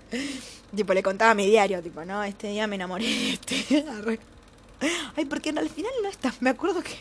tipo, 0.74 0.94
le 0.94 1.02
contaba 1.02 1.34
mi 1.34 1.46
diario, 1.46 1.82
tipo, 1.82 2.04
no, 2.04 2.22
este 2.22 2.48
día 2.48 2.66
me 2.66 2.76
enamoré 2.76 3.32
este, 3.32 3.84
ay, 5.16 5.24
porque 5.24 5.50
al 5.50 5.68
final 5.68 5.92
no 6.02 6.08
está, 6.08 6.34
me 6.40 6.50
acuerdo 6.50 6.82
que, 6.82 6.96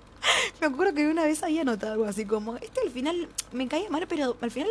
me 0.60 0.68
acuerdo 0.68 0.94
que 0.94 1.06
una 1.06 1.24
vez 1.24 1.42
había 1.42 1.64
notado 1.64 1.92
algo 1.92 2.04
así 2.04 2.24
como, 2.24 2.56
este 2.56 2.80
al 2.80 2.90
final 2.90 3.28
me 3.52 3.68
caía 3.68 3.90
mal, 3.90 4.06
pero 4.06 4.36
al 4.40 4.50
final 4.50 4.70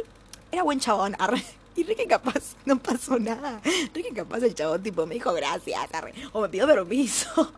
era 0.51 0.63
buen 0.63 0.79
chabón, 0.79 1.15
arre. 1.19 1.43
Y 1.77 1.83
Ricky 1.83 2.05
capaz 2.07 2.55
no 2.63 2.79
pasó 2.79 3.19
nada. 3.19 3.59
Ricky 3.93 4.13
capaz 4.13 4.41
el 4.43 4.55
chabón 4.55 4.81
tipo 4.81 5.05
me 5.05 5.15
dijo 5.15 5.33
gracias, 5.33 5.77
arre. 5.91 6.13
O 6.31 6.39
me 6.39 6.47
pidió 6.47 6.65
permiso. 6.65 7.51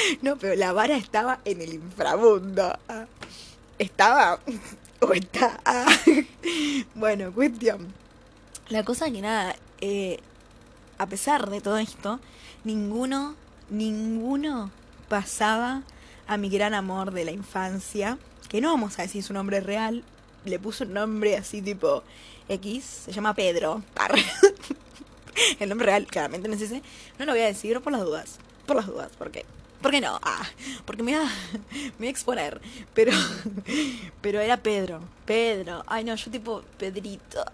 No, 0.22 0.36
pero 0.36 0.54
la 0.54 0.72
vara 0.72 0.96
estaba 0.96 1.40
en 1.44 1.60
el 1.60 1.74
inframundo. 1.74 2.78
Estaba. 3.78 4.40
O 5.02 5.14
está. 5.14 5.58
Bueno, 6.94 7.32
cuestión. 7.32 7.94
La 8.68 8.84
cosa 8.84 9.10
que 9.10 9.22
nada. 9.22 9.56
Eh, 9.80 10.18
a 10.98 11.06
pesar 11.06 11.48
de 11.48 11.62
todo 11.62 11.78
esto, 11.78 12.20
ninguno, 12.64 13.34
ninguno 13.70 14.70
pasaba 15.08 15.84
a 16.26 16.36
mi 16.36 16.50
gran 16.50 16.74
amor 16.74 17.12
de 17.12 17.24
la 17.24 17.30
infancia. 17.30 18.18
Que 18.50 18.60
no 18.60 18.68
vamos 18.68 18.98
a 18.98 19.02
decir 19.02 19.22
su 19.22 19.32
nombre 19.32 19.60
real. 19.60 20.04
Le 20.44 20.58
puso 20.58 20.84
un 20.84 20.92
nombre 20.92 21.38
así 21.38 21.62
tipo 21.62 22.02
X. 22.50 22.84
Se 23.06 23.12
llama 23.12 23.32
Pedro. 23.32 23.82
El 25.58 25.70
nombre 25.70 25.86
real, 25.86 26.06
claramente 26.06 26.46
no 26.46 26.54
es 26.56 26.60
ese. 26.60 26.82
No 27.18 27.24
lo 27.24 27.32
voy 27.32 27.40
a 27.40 27.46
decir 27.46 27.80
por 27.80 27.92
las 27.92 28.02
dudas. 28.02 28.38
Por 28.66 28.76
las 28.76 28.86
dudas, 28.86 29.12
porque 29.16 29.46
¿Por 29.80 29.90
qué 29.92 30.00
no? 30.00 30.18
Ah, 30.22 30.46
porque 30.84 31.02
me 31.02 31.12
iba, 31.12 31.24
me 31.98 32.08
a 32.08 32.10
exponer. 32.10 32.60
Pero, 32.94 33.12
pero 34.20 34.40
era 34.40 34.58
Pedro. 34.58 35.00
Pedro. 35.24 35.82
Ay, 35.86 36.04
no, 36.04 36.14
yo 36.14 36.30
tipo, 36.30 36.62
Pedrito. 36.78 37.44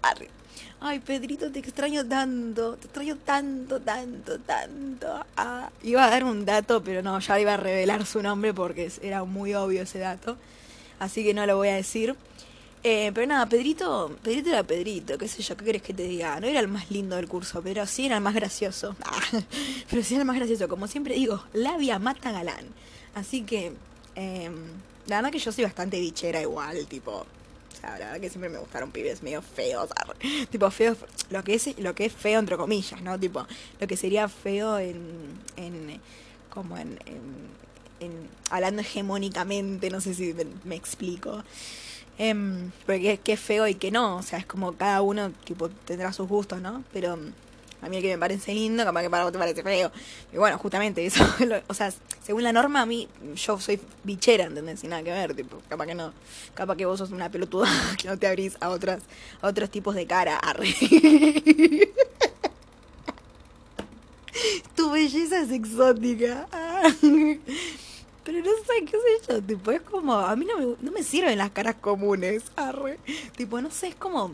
Ay, 0.79 0.99
Pedrito, 0.99 1.51
te 1.51 1.59
extraño 1.59 2.05
tanto. 2.05 2.75
Te 2.75 2.87
extraño 2.87 3.17
tanto, 3.17 3.79
tanto, 3.79 4.39
tanto. 4.39 5.25
Ah, 5.37 5.69
iba 5.83 6.05
a 6.05 6.09
dar 6.09 6.25
un 6.25 6.45
dato, 6.45 6.83
pero 6.83 7.01
no, 7.01 7.17
ya 7.19 7.39
iba 7.39 7.53
a 7.53 7.57
revelar 7.57 8.05
su 8.05 8.21
nombre 8.21 8.53
porque 8.53 8.91
era 9.01 9.23
muy 9.23 9.53
obvio 9.53 9.83
ese 9.83 9.99
dato. 9.99 10.37
Así 10.99 11.23
que 11.23 11.33
no 11.33 11.45
lo 11.45 11.55
voy 11.55 11.69
a 11.69 11.75
decir. 11.75 12.15
Eh, 12.89 13.11
pero 13.13 13.27
nada, 13.27 13.45
Pedrito, 13.49 14.15
Pedrito 14.23 14.47
era 14.47 14.63
Pedrito, 14.63 15.17
qué 15.17 15.27
sé 15.27 15.41
yo, 15.41 15.57
¿qué 15.57 15.65
querés 15.65 15.81
que 15.81 15.93
te 15.93 16.03
diga? 16.03 16.39
No 16.39 16.47
era 16.47 16.61
el 16.61 16.69
más 16.69 16.89
lindo 16.89 17.17
del 17.17 17.27
curso, 17.27 17.61
pero 17.61 17.85
sí 17.85 18.05
era 18.05 18.15
el 18.15 18.21
más 18.23 18.33
gracioso. 18.33 18.95
pero 19.89 20.01
sí 20.01 20.13
era 20.13 20.21
el 20.21 20.25
más 20.25 20.37
gracioso, 20.37 20.69
como 20.69 20.87
siempre 20.87 21.15
digo, 21.15 21.43
labia 21.51 21.99
mata 21.99 22.31
galán. 22.31 22.65
Así 23.13 23.41
que, 23.41 23.73
eh, 24.15 24.49
la 25.07 25.17
verdad 25.17 25.31
que 25.33 25.39
yo 25.39 25.51
soy 25.51 25.65
bastante 25.65 25.99
bichera 25.99 26.39
igual, 26.39 26.87
tipo, 26.87 27.11
o 27.11 27.25
la 27.81 27.91
verdad 27.91 28.21
que 28.21 28.29
siempre 28.29 28.49
me 28.49 28.57
gustaron 28.57 28.89
pibes 28.91 29.21
medio 29.21 29.41
feos, 29.41 29.89
tipo 30.49 30.71
feos, 30.71 30.97
lo 31.29 31.43
que 31.43 31.55
es 31.55 31.77
lo 31.79 31.93
que 31.93 32.05
es 32.05 32.13
feo 32.13 32.39
entre 32.39 32.55
comillas, 32.55 33.01
¿no? 33.01 33.19
Tipo, 33.19 33.45
lo 33.81 33.87
que 33.87 33.97
sería 33.97 34.29
feo 34.29 34.79
en, 34.79 35.41
en 35.57 35.99
como 36.49 36.77
en, 36.77 36.97
en, 37.99 38.29
hablando 38.49 38.79
hegemónicamente, 38.79 39.89
no 39.89 39.99
sé 39.99 40.13
si 40.13 40.33
me 40.63 40.75
explico. 40.77 41.43
Eh, 42.19 42.69
porque 42.85 43.19
qué 43.23 43.37
feo 43.37 43.67
y 43.67 43.75
qué 43.75 43.91
no, 43.91 44.17
o 44.17 44.23
sea, 44.23 44.39
es 44.39 44.45
como 44.45 44.73
cada 44.73 45.01
uno 45.01 45.31
tendrá 45.85 46.11
sus 46.13 46.27
gustos, 46.27 46.61
¿no? 46.61 46.83
Pero 46.91 47.13
em, 47.13 47.31
a 47.81 47.89
mí 47.89 47.97
el 47.97 48.01
que 48.01 48.09
me 48.09 48.17
parece 48.17 48.53
lindo, 48.53 48.83
capaz 48.83 49.03
que 49.03 49.09
para 49.09 49.23
vos 49.23 49.31
te 49.31 49.37
parece 49.37 49.61
feo. 49.61 49.91
Y 50.33 50.37
bueno, 50.37 50.57
justamente 50.57 51.05
eso, 51.05 51.23
o 51.67 51.73
sea, 51.73 51.93
según 52.23 52.43
la 52.43 52.51
norma 52.51 52.81
a 52.81 52.85
mí, 52.85 53.07
yo 53.35 53.59
soy 53.59 53.79
bichera, 54.03 54.45
¿entendés? 54.45 54.79
Sin 54.79 54.89
nada 54.89 55.03
que 55.03 55.11
ver, 55.11 55.35
tipo, 55.35 55.61
capaz 55.69 55.85
que 55.85 55.95
no, 55.95 56.11
capaz 56.55 56.75
que 56.75 56.85
vos 56.85 56.97
sos 56.97 57.11
una 57.11 57.29
pelotuda 57.29 57.69
que 58.01 58.07
no 58.07 58.17
te 58.17 58.27
abrís 58.27 58.57
a 58.61 58.69
otras, 58.69 59.03
a 59.41 59.47
otros 59.47 59.69
tipos 59.69 59.93
de 59.95 60.07
cara, 60.07 60.37
arre. 60.37 60.73
tu 64.75 64.91
belleza 64.91 65.41
es 65.41 65.51
exótica. 65.51 66.47
Pero 68.27 68.39
no 68.39 68.51
sé, 68.51 68.83
qué 68.83 68.97
sé 68.97 69.31
yo, 69.33 69.41
tipo, 69.41 69.71
es 69.71 69.79
como, 69.79 70.11
a 70.11 70.35
mí 70.35 70.45
no 70.45 70.57
me, 70.57 70.75
no 70.81 70.91
me 70.91 71.01
sirven 71.01 71.37
las 71.37 71.51
caras 71.51 71.75
comunes, 71.79 72.43
arre. 72.57 72.99
Tipo, 73.37 73.61
no 73.61 73.71
sé, 73.71 73.87
es 73.87 73.95
como, 73.95 74.33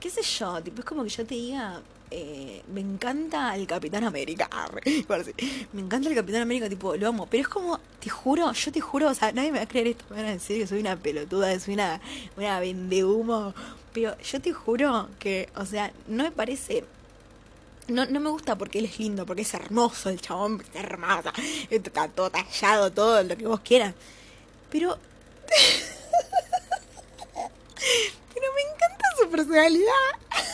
qué 0.00 0.08
sé 0.08 0.22
yo, 0.22 0.62
tipo, 0.62 0.80
es 0.80 0.86
como 0.86 1.04
que 1.04 1.10
yo 1.10 1.26
te 1.26 1.34
diga, 1.34 1.82
eh, 2.10 2.62
me 2.72 2.80
encanta 2.80 3.54
el 3.56 3.66
Capitán 3.66 4.04
América, 4.04 4.48
arre. 4.50 4.80
Me 5.74 5.82
encanta 5.82 6.08
el 6.08 6.14
Capitán 6.14 6.40
América, 6.40 6.66
tipo, 6.70 6.96
lo 6.96 7.08
amo. 7.08 7.26
Pero 7.30 7.42
es 7.42 7.48
como, 7.48 7.78
te 8.00 8.08
juro, 8.08 8.50
yo 8.50 8.72
te 8.72 8.80
juro, 8.80 9.10
o 9.10 9.14
sea, 9.14 9.32
nadie 9.32 9.52
me 9.52 9.58
va 9.58 9.64
a 9.64 9.68
creer 9.68 9.88
esto, 9.88 10.06
me 10.08 10.16
van 10.16 10.26
a 10.26 10.32
decir 10.32 10.58
que 10.58 10.66
soy 10.66 10.80
una 10.80 10.96
pelotuda, 10.96 11.60
soy 11.60 11.74
una, 11.74 12.00
una 12.38 12.58
humo 13.04 13.52
Pero 13.92 14.18
yo 14.18 14.40
te 14.40 14.54
juro 14.54 15.10
que, 15.18 15.50
o 15.56 15.66
sea, 15.66 15.92
no 16.08 16.24
me 16.24 16.30
parece 16.30 16.86
no, 17.88 18.06
no 18.06 18.20
me 18.20 18.30
gusta 18.30 18.56
porque 18.56 18.78
él 18.78 18.86
es 18.86 18.98
lindo, 18.98 19.26
porque 19.26 19.42
es 19.42 19.54
hermoso 19.54 20.10
el 20.10 20.20
chabón, 20.20 20.62
es 20.74 20.80
hermosa, 20.80 21.32
está 21.70 22.08
todo 22.08 22.30
tallado, 22.30 22.90
todo 22.92 23.22
lo 23.22 23.36
que 23.36 23.46
vos 23.46 23.60
quieras. 23.60 23.94
Pero. 24.70 24.98
Pero 28.34 28.46
me 28.54 28.62
encanta 28.62 29.04
su 29.18 29.28
personalidad. 29.28 29.88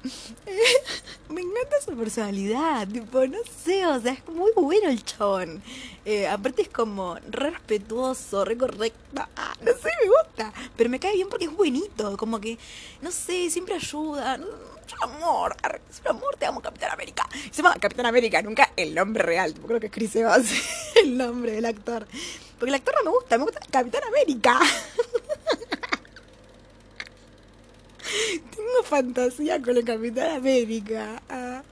Me 1.30 1.42
encanta 1.42 1.80
su 1.84 1.96
personalidad, 1.96 2.88
tipo, 2.88 3.24
no 3.26 3.38
sé, 3.64 3.86
o 3.86 4.00
sea, 4.00 4.12
es 4.12 4.28
muy 4.28 4.50
bueno 4.56 4.88
el 4.88 5.04
chabón. 5.04 5.62
Eh, 6.04 6.26
aparte 6.26 6.62
es 6.62 6.68
como 6.68 7.14
re 7.28 7.50
respetuoso, 7.50 8.44
re 8.44 8.56
correcto, 8.56 8.98
ah, 9.36 9.54
no 9.60 9.72
sé, 9.72 9.90
me 10.02 10.08
gusta, 10.08 10.52
pero 10.76 10.90
me 10.90 10.98
cae 10.98 11.14
bien 11.14 11.28
porque 11.28 11.44
es 11.44 11.56
buenito, 11.56 12.16
como 12.16 12.40
que, 12.40 12.58
no 13.00 13.12
sé, 13.12 13.48
siempre 13.48 13.76
ayuda, 13.76 14.40
amor, 15.02 15.56
es 15.88 16.00
un 16.00 16.08
amor, 16.08 16.36
te 16.36 16.46
amo 16.46 16.60
Capitán 16.60 16.90
América. 16.90 17.28
Se 17.50 17.62
llama 17.62 17.76
Capitán 17.80 18.06
América, 18.06 18.42
nunca 18.42 18.72
el 18.76 18.94
nombre 18.94 19.22
real, 19.22 19.54
creo 19.54 19.80
que 19.80 19.86
es 19.86 19.92
Chris 19.92 20.16
Evans 20.16 20.50
el 20.96 21.16
nombre 21.16 21.52
del 21.52 21.66
actor. 21.66 22.06
Porque 22.58 22.70
el 22.70 22.74
actor 22.74 22.94
no 22.98 23.10
me 23.10 23.16
gusta, 23.16 23.38
me 23.38 23.44
gusta 23.44 23.60
Capitán 23.70 24.02
América. 24.08 24.58
Tengo 28.54 28.82
fantasía 28.84 29.60
con 29.60 29.76
el 29.76 29.84
Capitán 29.84 30.36
América. 30.36 31.22
Ah. 31.28 31.62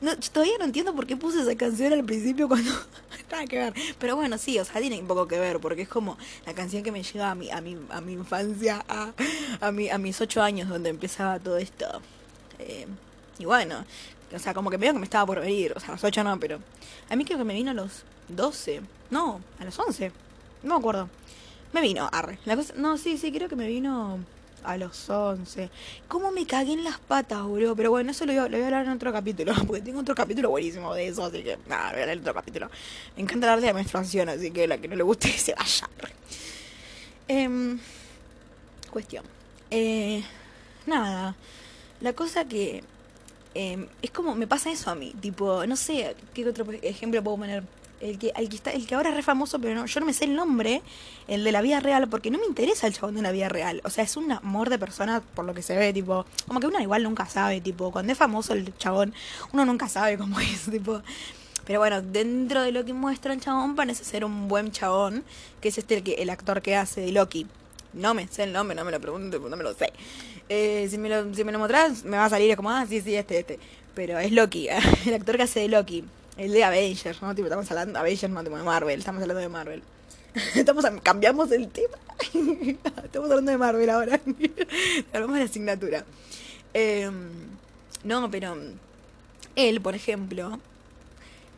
No, 0.00 0.16
todavía 0.16 0.56
no 0.58 0.64
entiendo 0.64 0.94
por 0.94 1.06
qué 1.06 1.16
puse 1.16 1.42
esa 1.42 1.54
canción 1.56 1.92
al 1.92 2.04
principio 2.04 2.48
cuando 2.48 2.70
nada 3.30 3.44
que 3.46 3.58
ver. 3.58 3.74
Pero 3.98 4.16
bueno, 4.16 4.38
sí, 4.38 4.58
o 4.58 4.64
sea, 4.64 4.80
tiene 4.80 4.98
un 4.98 5.06
poco 5.06 5.28
que 5.28 5.38
ver, 5.38 5.60
porque 5.60 5.82
es 5.82 5.88
como 5.88 6.16
la 6.46 6.54
canción 6.54 6.82
que 6.82 6.90
me 6.90 7.02
llega 7.02 7.30
a 7.30 7.34
mi, 7.34 7.50
a 7.50 7.60
mi, 7.60 7.76
a 7.90 8.00
mi 8.00 8.14
infancia, 8.14 8.84
a, 8.88 9.12
a, 9.60 9.72
mi, 9.72 9.90
a 9.90 9.98
mis 9.98 10.18
ocho 10.20 10.42
años, 10.42 10.68
donde 10.68 10.88
empezaba 10.88 11.38
todo 11.38 11.58
esto. 11.58 11.86
Eh, 12.58 12.86
y 13.38 13.44
bueno, 13.44 13.84
o 14.34 14.38
sea, 14.38 14.54
como 14.54 14.70
que 14.70 14.78
veo 14.78 14.92
que 14.94 14.98
me 14.98 15.04
estaba 15.04 15.26
por 15.26 15.40
venir, 15.40 15.74
o 15.76 15.80
sea, 15.80 15.90
a 15.90 15.92
los 15.92 16.04
ocho 16.04 16.24
no, 16.24 16.38
pero 16.40 16.60
a 17.10 17.16
mí 17.16 17.24
creo 17.24 17.38
que 17.38 17.44
me 17.44 17.54
vino 17.54 17.70
a 17.70 17.74
los 17.74 18.04
doce, 18.28 18.80
no, 19.10 19.42
a 19.58 19.64
los 19.64 19.78
once, 19.78 20.12
no 20.62 20.74
me 20.74 20.78
acuerdo. 20.78 21.08
Me 21.72 21.82
vino, 21.82 22.08
arre. 22.10 22.38
La 22.46 22.56
cosa, 22.56 22.74
no, 22.76 22.96
sí, 22.96 23.16
sí, 23.16 23.30
creo 23.30 23.48
que 23.48 23.56
me 23.56 23.68
vino 23.68 24.18
a 24.64 24.76
los 24.76 25.08
11. 25.08 25.70
¿Cómo 26.08 26.30
me 26.30 26.46
cagué 26.46 26.72
en 26.72 26.84
las 26.84 26.98
patas, 26.98 27.42
boludo? 27.42 27.76
Pero 27.76 27.90
bueno, 27.90 28.10
eso 28.10 28.26
lo 28.26 28.32
voy, 28.32 28.38
a, 28.40 28.42
lo 28.44 28.50
voy 28.50 28.62
a 28.62 28.66
hablar 28.66 28.86
en 28.86 28.92
otro 28.92 29.12
capítulo. 29.12 29.54
Porque 29.66 29.82
tengo 29.82 30.00
otro 30.00 30.14
capítulo 30.14 30.50
buenísimo 30.50 30.94
de 30.94 31.08
eso. 31.08 31.24
Así 31.24 31.42
que, 31.42 31.58
nada, 31.68 31.90
voy 31.90 32.00
a 32.00 32.02
hablar 32.02 32.16
en 32.16 32.20
otro 32.20 32.34
capítulo. 32.34 32.70
Me 33.16 33.22
encanta 33.22 33.46
hablar 33.46 33.60
de 33.60 33.66
la 33.68 33.74
menstruación. 33.74 34.28
Así 34.28 34.50
que 34.50 34.66
la 34.66 34.78
que 34.78 34.88
no 34.88 34.96
le 34.96 35.02
guste, 35.02 35.28
se 35.38 35.54
vaya. 35.54 35.88
Eh, 37.28 37.76
cuestión. 38.90 39.24
Eh, 39.70 40.22
nada. 40.86 41.34
La 42.00 42.12
cosa 42.12 42.44
que. 42.46 42.82
Eh, 43.54 43.86
es 44.02 44.10
como. 44.10 44.34
Me 44.34 44.46
pasa 44.46 44.70
eso 44.70 44.90
a 44.90 44.94
mí. 44.94 45.14
Tipo, 45.20 45.66
no 45.66 45.76
sé. 45.76 46.16
¿Qué 46.34 46.48
otro 46.48 46.66
ejemplo 46.82 47.22
puedo 47.22 47.38
poner? 47.38 47.62
El 48.00 48.18
que, 48.18 48.32
el 48.36 48.48
que, 48.48 48.56
está, 48.56 48.70
el 48.70 48.86
que 48.86 48.94
ahora 48.94 49.10
es 49.10 49.16
re 49.16 49.22
famoso, 49.22 49.58
pero 49.58 49.74
no, 49.74 49.86
yo 49.86 50.00
no 50.00 50.06
me 50.06 50.12
sé 50.12 50.24
el 50.24 50.34
nombre, 50.34 50.82
el 51.28 51.44
de 51.44 51.52
la 51.52 51.60
vida 51.62 51.80
real, 51.80 52.08
porque 52.08 52.30
no 52.30 52.38
me 52.38 52.46
interesa 52.46 52.86
el 52.86 52.94
chabón 52.94 53.14
de 53.14 53.22
la 53.22 53.30
vida 53.30 53.48
real. 53.48 53.80
O 53.84 53.90
sea, 53.90 54.04
es 54.04 54.16
un 54.16 54.32
amor 54.32 54.70
de 54.70 54.78
persona 54.78 55.20
por 55.34 55.44
lo 55.44 55.54
que 55.54 55.62
se 55.62 55.76
ve, 55.76 55.92
tipo, 55.92 56.24
como 56.46 56.60
que 56.60 56.66
uno 56.66 56.80
igual 56.80 57.02
nunca 57.02 57.26
sabe, 57.26 57.60
tipo, 57.60 57.92
cuando 57.92 58.12
es 58.12 58.18
famoso 58.18 58.54
el 58.54 58.76
chabón, 58.78 59.14
uno 59.52 59.64
nunca 59.64 59.88
sabe 59.88 60.16
cómo 60.18 60.40
es, 60.40 60.70
tipo. 60.70 61.02
Pero 61.66 61.78
bueno, 61.78 62.02
dentro 62.02 62.62
de 62.62 62.72
lo 62.72 62.84
que 62.84 62.92
muestra 62.92 63.32
el 63.32 63.40
chabón 63.40 63.76
parece 63.76 64.02
ser 64.02 64.24
un 64.24 64.48
buen 64.48 64.72
chabón, 64.72 65.22
que 65.60 65.68
es 65.68 65.78
este 65.78 65.98
el, 65.98 66.02
que, 66.02 66.14
el 66.14 66.30
actor 66.30 66.62
que 66.62 66.76
hace 66.76 67.00
de 67.02 67.12
Loki. 67.12 67.46
No 67.92 68.14
me 68.14 68.26
sé 68.28 68.44
el 68.44 68.52
nombre, 68.52 68.74
no 68.74 68.84
me 68.84 68.92
lo 68.92 69.00
pregunto, 69.00 69.38
no 69.38 69.56
me 69.56 69.62
lo 69.62 69.74
sé. 69.74 69.92
Eh, 70.48 70.88
si, 70.90 70.98
me 70.98 71.08
lo, 71.08 71.32
si 71.34 71.44
me 71.44 71.52
lo 71.52 71.58
mostrás, 71.58 72.04
me 72.04 72.16
va 72.16 72.24
a 72.24 72.30
salir 72.30 72.56
como, 72.56 72.70
ah, 72.70 72.86
sí, 72.88 73.00
sí, 73.00 73.14
este, 73.14 73.40
este. 73.40 73.58
Pero 73.94 74.18
es 74.18 74.32
Loki, 74.32 74.68
el 75.06 75.14
actor 75.14 75.36
que 75.36 75.42
hace 75.42 75.60
de 75.60 75.68
Loki. 75.68 76.04
El 76.36 76.52
de 76.52 76.64
Avengers, 76.64 77.20
¿no? 77.22 77.34
Tipo, 77.34 77.46
estamos 77.46 77.70
hablando 77.70 77.94
de 77.94 77.98
Avengers, 77.98 78.32
no, 78.32 78.42
tipo 78.42 78.56
de 78.56 78.62
Marvel, 78.62 78.98
estamos 78.98 79.22
hablando 79.22 79.40
de 79.40 79.48
Marvel. 79.48 79.82
Estamos 80.54 80.84
cambiamos 81.02 81.50
el 81.50 81.68
tema. 81.68 81.96
estamos 83.04 83.30
hablando 83.30 83.50
de 83.50 83.58
Marvel 83.58 83.90
ahora. 83.90 84.20
Hablamos 85.12 85.34
de 85.34 85.40
la 85.40 85.50
asignatura. 85.50 86.04
Em, 86.72 87.30
no, 88.04 88.30
pero 88.30 88.56
él, 89.56 89.80
por 89.80 89.96
ejemplo, 89.96 90.60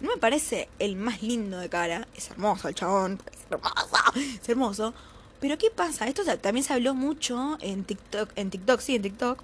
no 0.00 0.10
me 0.10 0.16
parece 0.16 0.68
el 0.78 0.96
más 0.96 1.22
lindo 1.22 1.58
de 1.58 1.68
cara. 1.68 2.08
Es 2.16 2.30
hermoso 2.30 2.68
el 2.68 2.74
chabón, 2.74 3.20
hermoso, 3.50 3.74
es 4.14 4.48
hermoso. 4.48 4.94
Pero 5.40 5.58
¿qué 5.58 5.70
pasa? 5.70 6.06
Esto 6.06 6.22
también 6.38 6.64
se 6.64 6.72
habló 6.72 6.94
mucho 6.94 7.58
en 7.60 7.84
TikTok, 7.84 8.30
en 8.36 8.50
TikTok, 8.50 8.80
sí, 8.80 8.94
en 8.94 9.02
TikTok, 9.02 9.42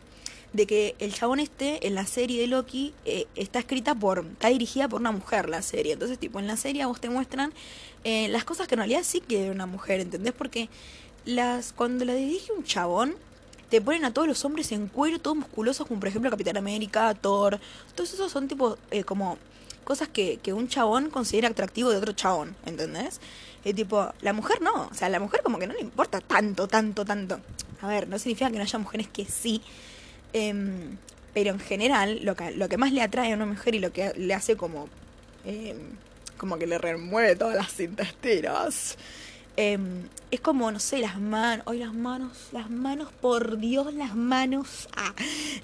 de 0.52 0.66
que 0.66 0.94
el 0.98 1.12
chabón 1.12 1.40
este 1.40 1.86
en 1.86 1.94
la 1.94 2.06
serie 2.06 2.40
de 2.40 2.46
Loki 2.46 2.94
eh, 3.04 3.26
está 3.36 3.58
escrita 3.58 3.94
por, 3.94 4.24
está 4.32 4.48
dirigida 4.48 4.88
por 4.88 5.00
una 5.00 5.12
mujer 5.12 5.48
la 5.48 5.62
serie. 5.62 5.92
Entonces, 5.92 6.18
tipo, 6.18 6.38
en 6.38 6.46
la 6.46 6.56
serie 6.56 6.84
vos 6.86 7.00
te 7.00 7.10
muestran 7.10 7.52
eh, 8.04 8.28
las 8.28 8.44
cosas 8.44 8.66
que 8.68 8.74
en 8.74 8.78
realidad 8.78 9.02
sí 9.04 9.20
que 9.20 9.44
era 9.44 9.52
una 9.52 9.66
mujer, 9.66 10.00
¿entendés? 10.00 10.32
Porque 10.32 10.68
las 11.24 11.72
cuando 11.72 12.04
la 12.04 12.14
dirige 12.14 12.52
un 12.52 12.64
chabón, 12.64 13.16
te 13.68 13.80
ponen 13.82 14.04
a 14.04 14.12
todos 14.12 14.26
los 14.26 14.44
hombres 14.44 14.72
en 14.72 14.88
cuero, 14.88 15.18
todos 15.18 15.36
musculosos, 15.36 15.86
como 15.86 16.00
por 16.00 16.08
ejemplo 16.08 16.30
Capitán 16.30 16.56
América, 16.56 17.14
Thor. 17.14 17.60
Todos 17.94 18.14
esos 18.14 18.32
son 18.32 18.48
tipo 18.48 18.78
eh, 18.90 19.04
como 19.04 19.36
cosas 19.84 20.08
que, 20.08 20.38
que 20.42 20.52
un 20.52 20.68
chabón 20.68 21.10
considera 21.10 21.48
atractivo 21.48 21.90
de 21.90 21.96
otro 21.96 22.12
chabón, 22.12 22.56
¿entendés? 22.64 23.20
Y 23.64 23.74
tipo, 23.74 24.10
la 24.22 24.32
mujer 24.32 24.62
no, 24.62 24.88
o 24.90 24.94
sea, 24.94 25.08
la 25.08 25.20
mujer 25.20 25.42
como 25.42 25.58
que 25.58 25.66
no 25.66 25.74
le 25.74 25.80
importa 25.80 26.20
tanto, 26.20 26.68
tanto, 26.68 27.04
tanto. 27.04 27.40
A 27.80 27.88
ver, 27.88 28.08
no 28.08 28.18
significa 28.18 28.50
que 28.50 28.56
no 28.56 28.62
haya 28.62 28.78
mujeres 28.78 29.08
que 29.08 29.24
sí, 29.24 29.62
em, 30.32 30.96
pero 31.34 31.50
en 31.50 31.60
general 31.60 32.20
lo 32.24 32.34
que, 32.36 32.50
lo 32.52 32.68
que 32.68 32.76
más 32.76 32.92
le 32.92 33.02
atrae 33.02 33.32
a 33.32 33.36
una 33.36 33.46
mujer 33.46 33.74
y 33.74 33.78
lo 33.78 33.92
que 33.92 34.12
le 34.16 34.34
hace 34.34 34.56
como, 34.56 34.88
em, 35.44 35.76
como 36.36 36.58
que 36.58 36.66
le 36.66 36.78
remueve 36.78 37.36
todas 37.36 37.56
las 37.56 37.80
intestinos 37.80 38.96
Em, 39.60 40.08
es 40.30 40.40
como, 40.40 40.70
no 40.70 40.78
sé, 40.78 41.00
las 41.00 41.18
manos, 41.18 41.66
hoy 41.66 41.78
las 41.78 41.92
manos, 41.92 42.50
las 42.52 42.70
manos, 42.70 43.08
por 43.20 43.58
Dios, 43.58 43.92
las 43.92 44.14
manos, 44.14 44.88
ah, 44.96 45.12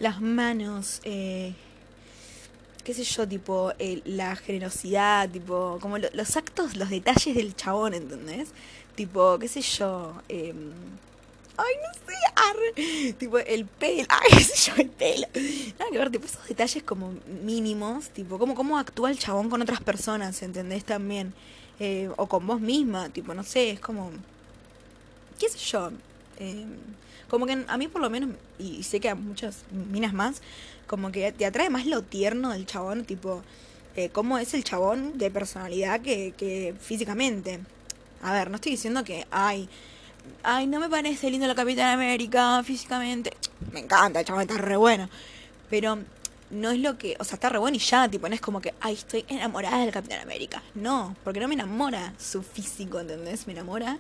las 0.01 0.21
manos, 0.21 1.01
eh, 1.05 1.55
qué 2.83 2.93
sé 2.93 3.05
yo, 3.05 3.29
tipo, 3.29 3.73
la 4.05 4.35
generosidad, 4.35 5.31
tipo, 5.31 5.79
como 5.81 5.99
los 5.99 6.37
actos, 6.37 6.77
los 6.77 6.91
detalles 6.91 7.37
del 7.37 7.55
chabón, 7.55 7.95
¿entendés? 7.95 8.49
Tipo, 8.97 9.39
qué 9.39 9.47
sé 9.47 9.63
yo, 9.63 10.21
ay, 11.57 11.75
no 11.83 11.95
sé, 11.95 12.15
arre, 12.37 13.13
tipo, 13.15 13.39
el 13.39 13.67
pelo, 13.67 14.07
ay, 14.09 14.31
qué 14.39 14.45
sé 14.45 14.71
yo, 14.71 14.77
el 14.83 14.91
pelo. 14.91 15.27
Nada 15.79 15.91
que 15.91 15.99
ver, 15.99 16.11
tipo, 16.11 16.27
esos 16.27 16.47
detalles 16.47 16.83
como 16.83 17.15
mínimos, 17.45 18.11
tipo, 18.11 18.39
como 18.39 18.55
cómo 18.55 18.79
actúa 18.79 19.11
el 19.11 19.19
chabón 19.19 19.51
con 19.51 19.63
otras 19.63 19.81
personas, 19.83 20.43
¿entendés? 20.43 20.85
También. 20.85 21.35
Eh, 21.81 22.09
o 22.17 22.27
con 22.29 22.47
vos 22.47 22.61
misma, 22.61 23.09
tipo, 23.09 23.35
no 23.35 23.43
sé, 23.43 23.71
es 23.71 23.81
como, 23.81 24.13
qué 25.41 25.49
sé 25.49 25.59
yo, 25.59 25.91
eh, 26.39 26.67
como 27.29 27.47
que 27.47 27.65
a 27.67 27.77
mí 27.77 27.89
por 27.89 28.01
lo 28.01 28.11
menos, 28.11 28.31
y 28.61 28.85
sé 28.85 29.01
que 29.01 29.09
a 29.09 29.17
muchas 29.17 29.65
minas 29.91 30.13
más, 30.13 30.41
como 30.87 31.11
que 31.11 31.33
te 31.33 31.47
atrae 31.47 31.71
más 31.71 31.87
lo 31.87 32.03
tierno 32.03 32.53
del 32.53 32.65
chabón, 32.65 33.05
tipo, 33.05 33.43
eh, 33.97 34.09
cómo 34.11 34.39
es 34.39 34.55
el 34.55 34.63
chabón 34.63 35.19
de 35.19 35.31
personalidad 35.33 36.01
que, 36.01 36.33
que 36.37 36.75
físicamente. 36.81 37.59
A 38.23 38.33
ver, 38.33 38.51
no 38.51 38.57
estoy 38.57 38.73
diciendo 38.73 39.03
que, 39.03 39.27
ay, 39.33 39.69
ay, 40.43 40.67
no 40.67 40.81
me 40.81 40.89
parece 40.89 41.31
lindo 41.31 41.47
la 41.47 41.55
Capitán 41.55 41.95
América 41.95 42.63
físicamente. 42.65 43.33
Me 43.73 43.81
encanta, 43.81 44.21
el 44.21 44.27
chabón 44.27 44.43
está 44.43 44.59
re 44.59 44.77
bueno. 44.77 45.09
Pero 45.71 45.99
no 46.51 46.71
es 46.71 46.79
lo 46.79 46.97
que, 46.99 47.17
o 47.19 47.25
sea, 47.25 47.35
está 47.35 47.49
re 47.49 47.59
bueno 47.59 47.77
y 47.77 47.81
ya, 47.81 48.09
tipo, 48.09 48.29
no 48.29 48.35
es 48.35 48.41
como 48.41 48.61
que, 48.61 48.75
ay, 48.81 48.95
estoy 48.95 49.25
enamorada 49.29 49.79
del 49.81 49.93
Capitán 49.93 50.21
América. 50.21 50.63
No, 50.75 51.17
porque 51.25 51.41
no 51.41 51.49
me 51.49 51.55
enamora 51.55 52.15
su 52.19 52.43
físico, 52.43 53.01
¿entendés? 53.01 53.47
Me 53.47 53.55
enamora 53.55 53.99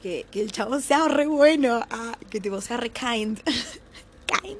que, 0.00 0.26
el 0.32 0.52
chabón 0.52 0.82
sea 0.82 1.06
re 1.08 1.26
bueno, 1.26 1.84
ah, 1.90 2.16
que 2.30 2.40
tipo 2.40 2.60
sea 2.60 2.76
re 2.76 2.90
kind. 2.90 3.40
kind. 4.42 4.58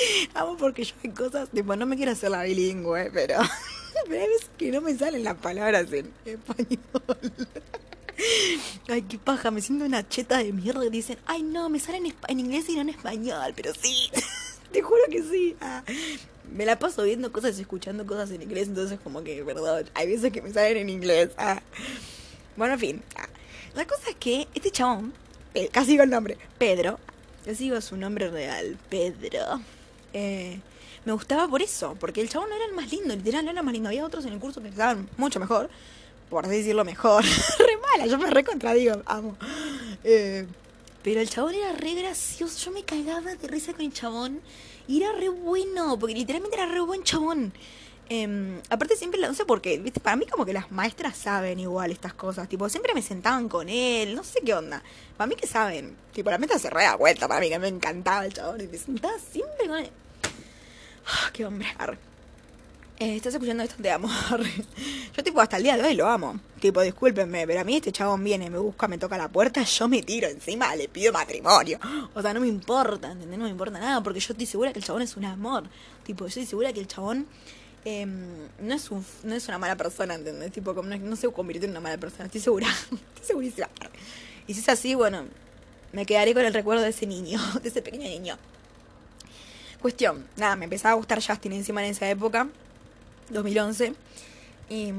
Amo 0.34 0.56
porque 0.56 0.84
yo 0.84 0.94
hay 1.02 1.10
cosas, 1.10 1.48
tipo, 1.50 1.74
no 1.76 1.86
me 1.86 1.96
quiero 1.96 2.12
hacer 2.12 2.30
la 2.30 2.42
bilingüe, 2.42 3.10
pero, 3.12 3.38
pero 4.08 4.26
veces 4.26 4.50
que 4.58 4.70
no 4.70 4.80
me 4.80 4.96
salen 4.96 5.24
las 5.24 5.36
palabras 5.36 5.92
en 5.92 6.12
español. 6.24 6.78
Ay, 8.88 9.02
qué 9.02 9.18
paja, 9.18 9.50
me 9.50 9.60
siento 9.60 9.84
una 9.84 10.08
cheta 10.08 10.38
de 10.38 10.52
mierda 10.52 10.84
y 10.84 10.90
dicen, 10.90 11.18
ay 11.26 11.42
no, 11.42 11.68
me 11.68 11.80
salen 11.80 12.06
en, 12.06 12.14
en 12.28 12.40
inglés 12.40 12.68
y 12.68 12.74
no 12.74 12.82
en 12.82 12.90
español, 12.90 13.52
pero 13.56 13.72
sí. 13.74 14.10
Te 14.72 14.82
juro 14.82 15.00
que 15.10 15.22
sí. 15.22 15.56
Ah, 15.60 15.82
me 16.52 16.64
la 16.64 16.78
paso 16.78 17.02
viendo 17.02 17.32
cosas 17.32 17.58
y 17.58 17.62
escuchando 17.62 18.06
cosas 18.06 18.30
en 18.30 18.42
inglés, 18.42 18.68
entonces 18.68 18.98
como 19.02 19.22
que, 19.22 19.42
perdón, 19.44 19.88
hay 19.94 20.08
veces 20.08 20.32
que 20.32 20.42
me 20.42 20.52
salen 20.52 20.76
en 20.76 20.88
inglés. 20.88 21.30
Ah. 21.36 21.60
Bueno, 22.56 22.74
en 22.74 22.80
fin. 22.80 23.02
Ah. 23.16 23.28
La 23.74 23.86
cosa 23.86 24.10
es 24.10 24.16
que 24.16 24.48
este 24.54 24.70
chabón, 24.70 25.12
casi 25.72 25.92
digo 25.92 26.02
el 26.02 26.10
nombre, 26.10 26.36
Pedro, 26.58 26.98
casi 27.44 27.64
digo 27.64 27.80
su 27.80 27.96
nombre 27.96 28.28
real, 28.30 28.76
Pedro, 28.88 29.60
eh, 30.12 30.60
me 31.04 31.12
gustaba 31.12 31.48
por 31.48 31.62
eso, 31.62 31.96
porque 31.98 32.20
el 32.20 32.28
chabón 32.28 32.50
no 32.50 32.56
era 32.56 32.64
el 32.66 32.72
más 32.72 32.90
lindo, 32.90 33.14
literal, 33.14 33.44
no 33.44 33.50
era 33.52 33.60
el 33.60 33.64
más 33.64 33.72
lindo. 33.72 33.88
Había 33.88 34.04
otros 34.04 34.24
en 34.26 34.32
el 34.32 34.40
curso 34.40 34.60
que 34.60 34.68
estaban 34.68 35.08
mucho 35.16 35.40
mejor, 35.40 35.70
por 36.30 36.46
así 36.46 36.56
decirlo 36.56 36.84
mejor. 36.84 37.24
re 37.58 37.76
mala, 37.90 38.06
yo 38.06 38.16
me 38.16 38.30
re 38.30 38.44
contradigo, 38.44 39.02
amo. 39.04 39.36
Eh, 40.04 40.46
pero 41.02 41.20
el 41.20 41.28
chabón 41.28 41.54
era 41.54 41.72
re 41.72 41.94
gracioso. 41.94 42.58
Yo 42.64 42.70
me 42.70 42.84
cagaba 42.84 43.34
de 43.34 43.48
risa 43.48 43.72
con 43.72 43.82
el 43.82 43.92
chabón. 43.92 44.40
Y 44.88 45.02
era 45.02 45.12
re 45.12 45.28
bueno, 45.28 45.98
porque 45.98 46.14
literalmente 46.14 46.56
era 46.56 46.66
re 46.66 46.80
buen 46.80 47.02
chabón. 47.02 47.52
Eh, 48.12 48.60
aparte 48.68 48.96
siempre, 48.96 49.20
no 49.20 49.34
sé 49.34 49.44
por 49.44 49.60
qué, 49.60 49.78
¿viste? 49.78 50.00
para 50.00 50.16
mí 50.16 50.26
como 50.26 50.44
que 50.44 50.52
las 50.52 50.72
maestras 50.72 51.16
saben 51.16 51.60
igual 51.60 51.92
estas 51.92 52.12
cosas, 52.12 52.48
tipo, 52.48 52.68
siempre 52.68 52.92
me 52.92 53.02
sentaban 53.02 53.48
con 53.48 53.68
él, 53.68 54.16
no 54.16 54.24
sé 54.24 54.40
qué 54.44 54.52
onda, 54.52 54.82
para 55.16 55.28
mí 55.28 55.36
que 55.36 55.46
saben, 55.46 55.96
tipo, 56.12 56.28
la 56.28 56.38
meta 56.38 56.58
se 56.58 56.70
re 56.70 56.82
da 56.82 56.96
vuelta, 56.96 57.28
para 57.28 57.38
mí 57.38 57.48
que 57.48 57.60
me 57.60 57.68
encantaba 57.68 58.26
el 58.26 58.32
chabón, 58.32 58.62
y 58.62 58.66
me 58.66 58.78
sentaba 58.78 59.14
siempre 59.20 59.68
con 59.68 59.78
él. 59.78 59.90
Ah, 61.06 61.30
qué 61.32 61.46
hombre, 61.46 61.68
arre. 61.78 62.09
Eh, 63.02 63.16
estás 63.16 63.32
escuchando 63.32 63.62
esto, 63.62 63.76
te 63.80 63.90
amo. 63.90 64.10
yo, 65.16 65.24
tipo, 65.24 65.40
hasta 65.40 65.56
el 65.56 65.62
día 65.62 65.74
de 65.78 65.84
hoy 65.84 65.94
lo 65.94 66.06
amo. 66.06 66.38
Tipo, 66.60 66.82
discúlpenme, 66.82 67.46
pero 67.46 67.60
a 67.60 67.64
mí 67.64 67.76
este 67.76 67.92
chabón 67.92 68.22
viene, 68.22 68.50
me 68.50 68.58
busca, 68.58 68.88
me 68.88 68.98
toca 68.98 69.16
la 69.16 69.28
puerta, 69.28 69.62
yo 69.62 69.88
me 69.88 70.02
tiro 70.02 70.28
encima, 70.28 70.76
le 70.76 70.86
pido 70.86 71.10
matrimonio. 71.10 71.78
O 72.12 72.20
sea, 72.20 72.34
no 72.34 72.40
me 72.40 72.48
importa, 72.48 73.12
¿entendés? 73.12 73.38
No 73.38 73.46
me 73.46 73.50
importa 73.50 73.78
nada, 73.78 74.02
porque 74.02 74.20
yo 74.20 74.34
estoy 74.34 74.44
segura 74.44 74.74
que 74.74 74.80
el 74.80 74.84
chabón 74.84 75.00
es 75.00 75.16
un 75.16 75.24
amor. 75.24 75.64
Tipo, 76.04 76.24
yo 76.24 76.28
estoy 76.28 76.44
segura 76.44 76.74
que 76.74 76.80
el 76.80 76.88
chabón 76.88 77.26
em, 77.86 78.46
no, 78.60 78.74
es 78.74 78.90
un, 78.90 79.02
no 79.24 79.34
es 79.34 79.48
una 79.48 79.56
mala 79.56 79.76
persona, 79.76 80.16
¿entendés? 80.16 80.52
Tipo, 80.52 80.74
como 80.74 80.94
no, 80.94 81.16
se 81.16 81.26
convirtió 81.32 81.64
en 81.64 81.70
una 81.70 81.80
mala 81.80 81.96
persona, 81.96 82.26
estoy 82.26 82.42
segura. 82.42 82.66
estoy 83.14 83.26
segurísima. 83.26 83.70
Y 84.46 84.52
si 84.52 84.60
es 84.60 84.68
así, 84.68 84.94
bueno, 84.94 85.24
me 85.92 86.04
quedaré 86.04 86.34
con 86.34 86.44
el 86.44 86.52
recuerdo 86.52 86.82
de 86.82 86.90
ese 86.90 87.06
niño, 87.06 87.40
de 87.62 87.66
ese 87.70 87.80
pequeño 87.80 88.04
niño. 88.04 88.36
Cuestión, 89.80 90.26
nada, 90.36 90.54
me 90.54 90.64
empezaba 90.64 90.92
a 90.92 90.96
gustar 90.96 91.26
Justin 91.26 91.54
encima 91.54 91.82
en 91.82 91.92
esa 91.92 92.06
época 92.10 92.46
2011. 93.30 93.94
Y, 94.68 94.92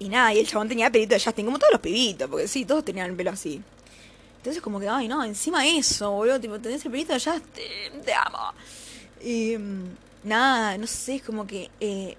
y 0.00 0.08
nada, 0.08 0.32
y 0.34 0.38
el 0.38 0.46
chabón 0.46 0.68
tenía 0.68 0.90
pelito 0.90 1.14
de 1.14 1.20
Justin, 1.20 1.44
como 1.46 1.58
todos 1.58 1.72
los 1.72 1.80
pibitos, 1.80 2.28
porque 2.28 2.48
sí, 2.48 2.64
todos 2.64 2.84
tenían 2.84 3.10
el 3.10 3.16
pelo 3.16 3.30
así. 3.30 3.62
Entonces 4.38 4.62
como 4.62 4.80
que, 4.80 4.88
ay, 4.88 5.08
no, 5.08 5.24
encima 5.24 5.66
eso, 5.66 6.10
boludo, 6.10 6.40
tipo, 6.40 6.58
tenés 6.58 6.84
el 6.84 6.90
pelito 6.90 7.12
de 7.12 7.20
Justin, 7.20 8.02
te 8.04 8.14
amo. 8.14 8.52
Y 9.22 9.56
nada, 10.24 10.78
no 10.78 10.86
sé, 10.86 11.16
es 11.16 11.22
como 11.22 11.46
que... 11.46 11.70
Eh, 11.80 12.16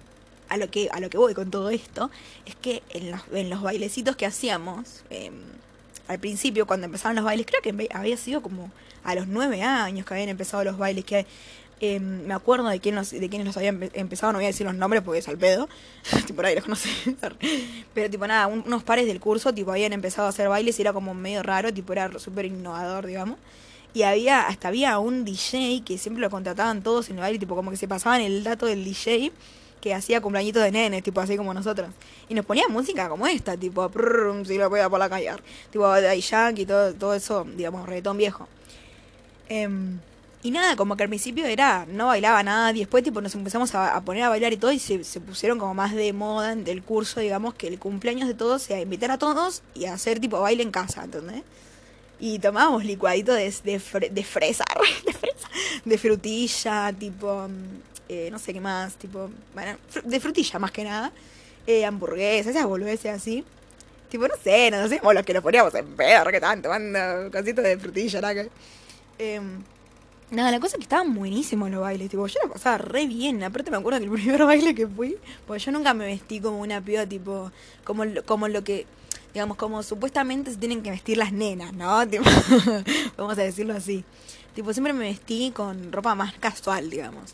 a 0.50 0.58
lo 0.58 0.70
que 0.70 0.90
a 0.92 1.00
lo 1.00 1.10
que 1.10 1.18
voy 1.18 1.34
con 1.34 1.52
todo 1.52 1.70
esto 1.70 2.10
es 2.46 2.56
que 2.56 2.84
en 2.90 3.12
los, 3.12 3.22
en 3.32 3.50
los 3.50 3.62
bailecitos 3.62 4.16
que 4.16 4.26
hacíamos 4.26 5.04
em, 5.10 5.34
al 6.08 6.20
principio 6.20 6.66
cuando 6.66 6.86
empezaban 6.86 7.16
los 7.16 7.24
bailes 7.24 7.46
creo 7.46 7.62
que 7.62 7.88
había 7.94 8.18
sido 8.18 8.42
como 8.42 8.72
a 9.04 9.16
los 9.16 9.28
nueve 9.28 9.62
años 9.62 10.06
que 10.06 10.14
habían 10.16 10.30
empezado 10.30 10.64
los 10.64 10.78
bailes 10.78 11.06
que 11.06 11.26
eh, 11.82 12.00
me 12.00 12.34
acuerdo 12.34 12.68
de, 12.68 12.80
quién 12.80 12.96
los, 12.96 13.12
de 13.12 13.30
quiénes 13.30 13.48
los 13.48 13.56
habían 13.56 13.90
empezado, 13.94 14.34
no 14.34 14.40
voy 14.40 14.46
a 14.46 14.48
decir 14.48 14.66
los 14.66 14.76
nombres 14.76 15.02
porque 15.02 15.20
es 15.20 15.28
al 15.30 15.38
pedo, 15.38 15.70
tipo 16.28 16.42
ahí 16.42 16.56
los 16.56 16.66
conocí. 16.66 16.90
Pero 17.94 18.10
tipo 18.10 18.28
nada, 18.28 18.48
unos 18.48 18.84
pares 18.84 19.08
del 19.08 19.20
curso 19.20 19.54
tipo 19.54 19.72
habían 19.72 19.94
empezado 19.94 20.28
a 20.28 20.30
hacer 20.30 20.50
bailes 20.50 20.78
y 20.78 20.82
era 20.82 20.92
como 20.92 21.14
medio 21.14 21.42
raro, 21.42 21.74
tipo 21.74 21.94
era 21.94 22.12
súper 22.20 22.46
innovador, 22.46 23.06
digamos. 23.06 23.38
Y 23.94 24.04
había, 24.04 24.48
hasta 24.48 24.68
había 24.68 25.00
un 25.00 25.26
DJ 25.26 25.84
que 25.84 25.98
siempre 25.98 26.22
lo 26.22 26.30
contrataban 26.30 26.84
todos 26.84 27.10
en 27.10 27.16
el 27.16 27.22
baile, 27.22 27.40
tipo 27.40 27.56
como 27.56 27.72
que 27.72 27.78
se 27.78 27.88
pasaban 27.88 28.22
el 28.22 28.44
dato 28.44 28.66
del 28.66 28.84
DJ 28.84 29.32
que 29.82 29.94
hacía 29.94 30.20
cumpleañitos 30.20 30.62
de 30.62 30.72
nenes, 30.72 31.02
tipo 31.02 31.22
así 31.22 31.38
como 31.38 31.54
nosotros. 31.54 31.90
Y 32.28 32.34
nos 32.34 32.46
ponía 32.46 32.68
música 32.68 33.08
como 33.08 33.26
esta, 33.26 33.56
tipo, 33.56 33.90
si 34.46 34.58
lo 34.58 34.70
voy 34.70 34.82
a 34.82 34.90
por 34.90 35.00
la 35.00 35.10
calle. 35.10 35.32
Tipo, 35.72 35.90
de 35.94 36.18
y 36.18 36.66
todo, 36.66 36.94
todo 36.94 37.14
eso, 37.14 37.48
digamos, 37.56 37.88
reggaetón 37.88 38.18
viejo. 38.18 38.48
Eh, 39.48 39.68
y 40.42 40.52
nada, 40.52 40.78
como 40.78 40.96
que 40.96 41.04
al 41.04 41.10
principio 41.10 41.46
era, 41.46 41.86
no 41.90 42.08
bailaba 42.08 42.42
nada, 42.44 42.72
y 42.72 42.80
después 42.80 43.04
tipo 43.04 43.20
nos 43.20 43.36
empezamos 43.36 43.76
a, 43.76 44.00
poner 44.02 44.24
a 44.24 44.30
bailar 44.30 44.54
y 44.54 44.58
todo, 44.58 44.72
y 44.72 44.80
se, 44.80 45.00
pusieron 45.20 45.60
como 45.60 45.74
más 45.74 45.94
de 45.94 46.14
moda 46.14 46.54
en 46.54 46.66
el 46.68 46.82
curso, 46.82 47.20
digamos, 47.20 47.56
que 47.56 47.68
el 47.68 47.78
cumpleaños 47.78 48.28
de 48.28 48.34
todos 48.34 48.62
sea 48.62 48.80
invitar 48.80 49.12
a 49.12 49.18
todos 49.18 49.64
y 49.76 49.86
hacer 49.86 50.20
tipo 50.20 50.40
baile 50.40 50.64
en 50.64 50.72
casa, 50.72 51.04
¿entendés? 51.04 51.44
Y 52.22 52.40
tomábamos 52.40 52.86
licuadito 52.86 53.34
de, 53.34 53.54
de, 53.64 54.10
de 54.12 54.24
fresa, 54.24 54.64
de 55.06 55.14
fresa, 55.14 55.50
de 55.84 55.98
frutilla, 55.98 56.94
tipo, 56.98 57.48
mm, 57.50 57.82
eh, 58.08 58.30
no 58.32 58.40
sé 58.40 58.54
qué 58.54 58.62
más, 58.62 58.96
tipo, 58.96 59.30
bueno, 59.54 59.78
de 60.06 60.20
frutilla 60.22 60.58
más 60.58 60.72
que 60.72 60.86
nada, 60.86 61.12
eh, 61.68 61.84
hamburguesas, 61.86 62.56
esas 62.56 62.66
boludeces 62.66 63.12
así. 63.14 63.44
Tipo, 64.10 64.28
no 64.28 64.36
sé, 64.42 64.72
no 64.72 64.88
sé, 64.88 65.02
los 65.04 65.26
que 65.26 65.34
nos 65.34 65.44
poníamos 65.44 65.76
en 65.76 65.86
pedo, 65.96 66.26
que 66.32 66.40
tanto, 66.40 66.70
tomando 66.70 67.30
cositas 67.30 67.64
de 67.64 67.78
frutilla, 67.78 68.22
¿no? 68.22 68.50
Eh, 69.20 69.42
Nada, 70.32 70.52
la 70.52 70.60
cosa 70.60 70.76
es 70.76 70.78
que 70.78 70.84
estaban 70.84 71.16
buenísimos 71.16 71.72
los 71.72 71.82
bailes, 71.82 72.08
tipo, 72.10 72.28
yo 72.28 72.40
la 72.44 72.54
pasaba 72.54 72.78
re 72.78 73.08
bien. 73.08 73.44
Aparte 73.44 73.72
me 73.72 73.78
acuerdo 73.78 74.00
que 74.00 74.06
el 74.06 74.12
primer 74.22 74.46
baile 74.46 74.76
que 74.76 74.88
fui, 74.88 75.18
porque 75.48 75.64
yo 75.64 75.72
nunca 75.72 75.94
me 75.96 76.06
vestí 76.06 76.40
como 76.40 76.60
una 76.60 76.82
piba, 76.82 77.06
tipo, 77.08 77.52
como, 77.84 78.04
como 78.26 78.48
lo 78.48 78.64
que, 78.64 78.86
digamos, 79.34 79.58
como 79.58 79.82
supuestamente 79.82 80.52
se 80.52 80.58
tienen 80.58 80.84
que 80.84 80.92
vestir 80.92 81.18
las 81.18 81.32
nenas, 81.32 81.74
¿no? 81.74 82.08
Tipo, 82.08 82.26
vamos 83.18 83.38
a 83.40 83.42
decirlo 83.42 83.74
así. 83.74 84.04
Tipo, 84.54 84.72
siempre 84.72 84.94
me 84.94 85.06
vestí 85.06 85.52
con 85.52 85.92
ropa 85.92 86.14
más 86.14 86.34
casual, 86.34 86.92
digamos. 86.92 87.34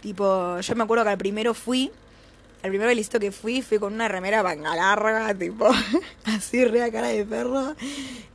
Tipo, 0.00 0.58
yo 0.60 0.74
me 0.74 0.84
acuerdo 0.84 1.04
que 1.04 1.10
al 1.10 1.18
primero 1.18 1.52
fui, 1.52 1.90
al 2.62 2.70
primer 2.70 2.86
bailecito 2.86 3.18
que 3.18 3.32
fui, 3.32 3.60
fui 3.60 3.78
con 3.78 3.92
una 3.92 4.06
remera 4.06 4.42
manga 4.42 4.74
larga, 4.76 5.34
tipo, 5.34 5.68
así 6.24 6.64
re 6.64 6.92
cara 6.92 7.08
de 7.08 7.24
perro, 7.24 7.74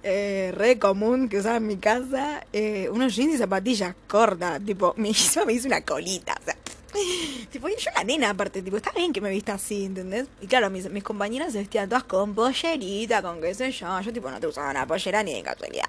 eh, 0.03 0.51
re 0.53 0.77
común 0.77 1.29
que 1.29 1.37
usaba 1.37 1.57
en 1.57 1.67
mi 1.67 1.77
casa, 1.77 2.45
eh, 2.51 2.89
unos 2.91 3.15
jeans 3.15 3.35
y 3.35 3.37
zapatillas 3.37 3.95
cortas, 4.07 4.61
tipo, 4.65 4.93
me 4.97 5.09
hizo, 5.09 5.45
me 5.45 5.53
hizo 5.53 5.67
una 5.67 5.81
colita, 5.81 6.35
o 6.41 6.43
sea, 6.43 6.57
tipo, 7.51 7.69
yo 7.69 7.75
la 7.95 8.03
nena 8.03 8.31
aparte, 8.31 8.61
tipo, 8.61 8.75
está 8.75 8.91
bien 8.91 9.13
que 9.13 9.21
me 9.21 9.29
vista 9.29 9.53
así, 9.53 9.85
¿entendés? 9.85 10.27
Y 10.41 10.47
claro, 10.47 10.69
mis, 10.69 10.89
mis 10.91 11.03
compañeras 11.03 11.53
se 11.53 11.59
vestían 11.59 11.87
todas 11.87 12.03
con 12.03 12.35
pollerita, 12.35 13.21
con 13.21 13.39
qué 13.39 13.53
sé 13.53 13.71
yo, 13.71 14.01
yo 14.01 14.11
tipo 14.11 14.29
no 14.29 14.39
te 14.41 14.47
usaba 14.47 14.71
una 14.71 14.85
pollera 14.85 15.23
ni 15.23 15.33
de 15.33 15.43
casualidad. 15.43 15.87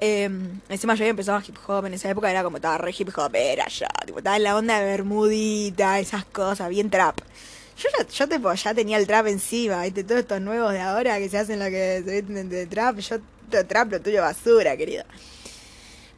Eh, 0.00 0.30
encima 0.68 0.94
yo 0.94 1.02
había 1.02 1.10
empezado 1.10 1.40
hip 1.46 1.56
hop, 1.66 1.86
en 1.86 1.94
esa 1.94 2.08
época 2.08 2.30
era 2.30 2.44
como 2.44 2.58
estaba 2.58 2.78
re 2.78 2.94
hip 2.96 3.10
hop, 3.16 3.34
era 3.34 3.66
yo, 3.68 3.86
tipo, 4.06 4.18
estaba 4.18 4.36
en 4.36 4.44
la 4.44 4.56
onda 4.56 4.78
de 4.78 4.86
bermudita, 4.86 5.98
esas 5.98 6.24
cosas, 6.24 6.68
bien 6.68 6.90
trap. 6.90 7.18
Yo 7.76 7.88
ya, 7.96 8.26
yo 8.26 8.54
ya 8.54 8.74
tenía 8.74 8.98
el 8.98 9.06
trap 9.06 9.26
encima, 9.28 9.82
¿viste? 9.82 10.04
Todos 10.04 10.20
estos 10.20 10.40
nuevos 10.40 10.72
de 10.72 10.80
ahora 10.80 11.18
que 11.18 11.28
se 11.28 11.38
hacen 11.38 11.58
lo 11.58 11.66
que 11.66 12.02
se 12.04 12.22
visten 12.22 12.48
de 12.48 12.66
trap, 12.66 12.98
yo 12.98 13.18
trap, 13.66 13.92
lo 13.92 14.00
tuyo 14.00 14.22
basura, 14.22 14.76
querido. 14.76 15.04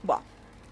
Bueno, 0.03 0.23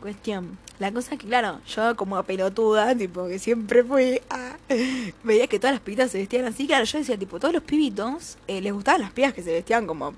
cuestión. 0.00 0.58
La 0.78 0.92
cosa 0.92 1.14
es 1.14 1.20
que, 1.20 1.26
claro, 1.26 1.60
yo 1.66 1.96
como 1.96 2.22
pelotuda, 2.22 2.94
tipo, 2.94 3.26
que 3.26 3.38
siempre 3.38 3.82
fui 3.82 4.20
a... 4.30 4.56
Veía 5.24 5.46
que 5.46 5.58
todas 5.58 5.74
las 5.74 5.82
pibitas 5.82 6.10
se 6.10 6.18
vestían 6.18 6.44
así, 6.44 6.66
claro, 6.66 6.84
yo 6.84 6.98
decía, 6.98 7.18
tipo, 7.18 7.40
todos 7.40 7.52
los 7.52 7.62
pibitos 7.64 8.38
eh, 8.46 8.60
les 8.60 8.72
gustaban 8.72 9.00
las 9.00 9.10
pibas 9.12 9.34
que 9.34 9.42
se 9.42 9.52
vestían 9.52 9.86
como 9.86 10.14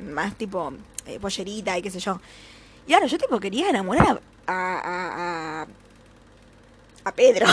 más 0.00 0.34
tipo 0.36 0.72
eh, 1.08 1.18
pollerita 1.18 1.76
y 1.78 1.82
qué 1.82 1.90
sé 1.90 2.00
yo. 2.00 2.20
Y 2.86 2.88
claro, 2.88 3.06
yo 3.06 3.18
tipo 3.18 3.40
quería 3.40 3.70
enamorar 3.70 4.20
a... 4.46 5.66
a, 7.04 7.12
Pedro. 7.12 7.46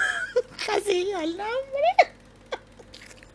Casi 0.66 1.10
el 1.12 1.36
nombre. 1.36 2.12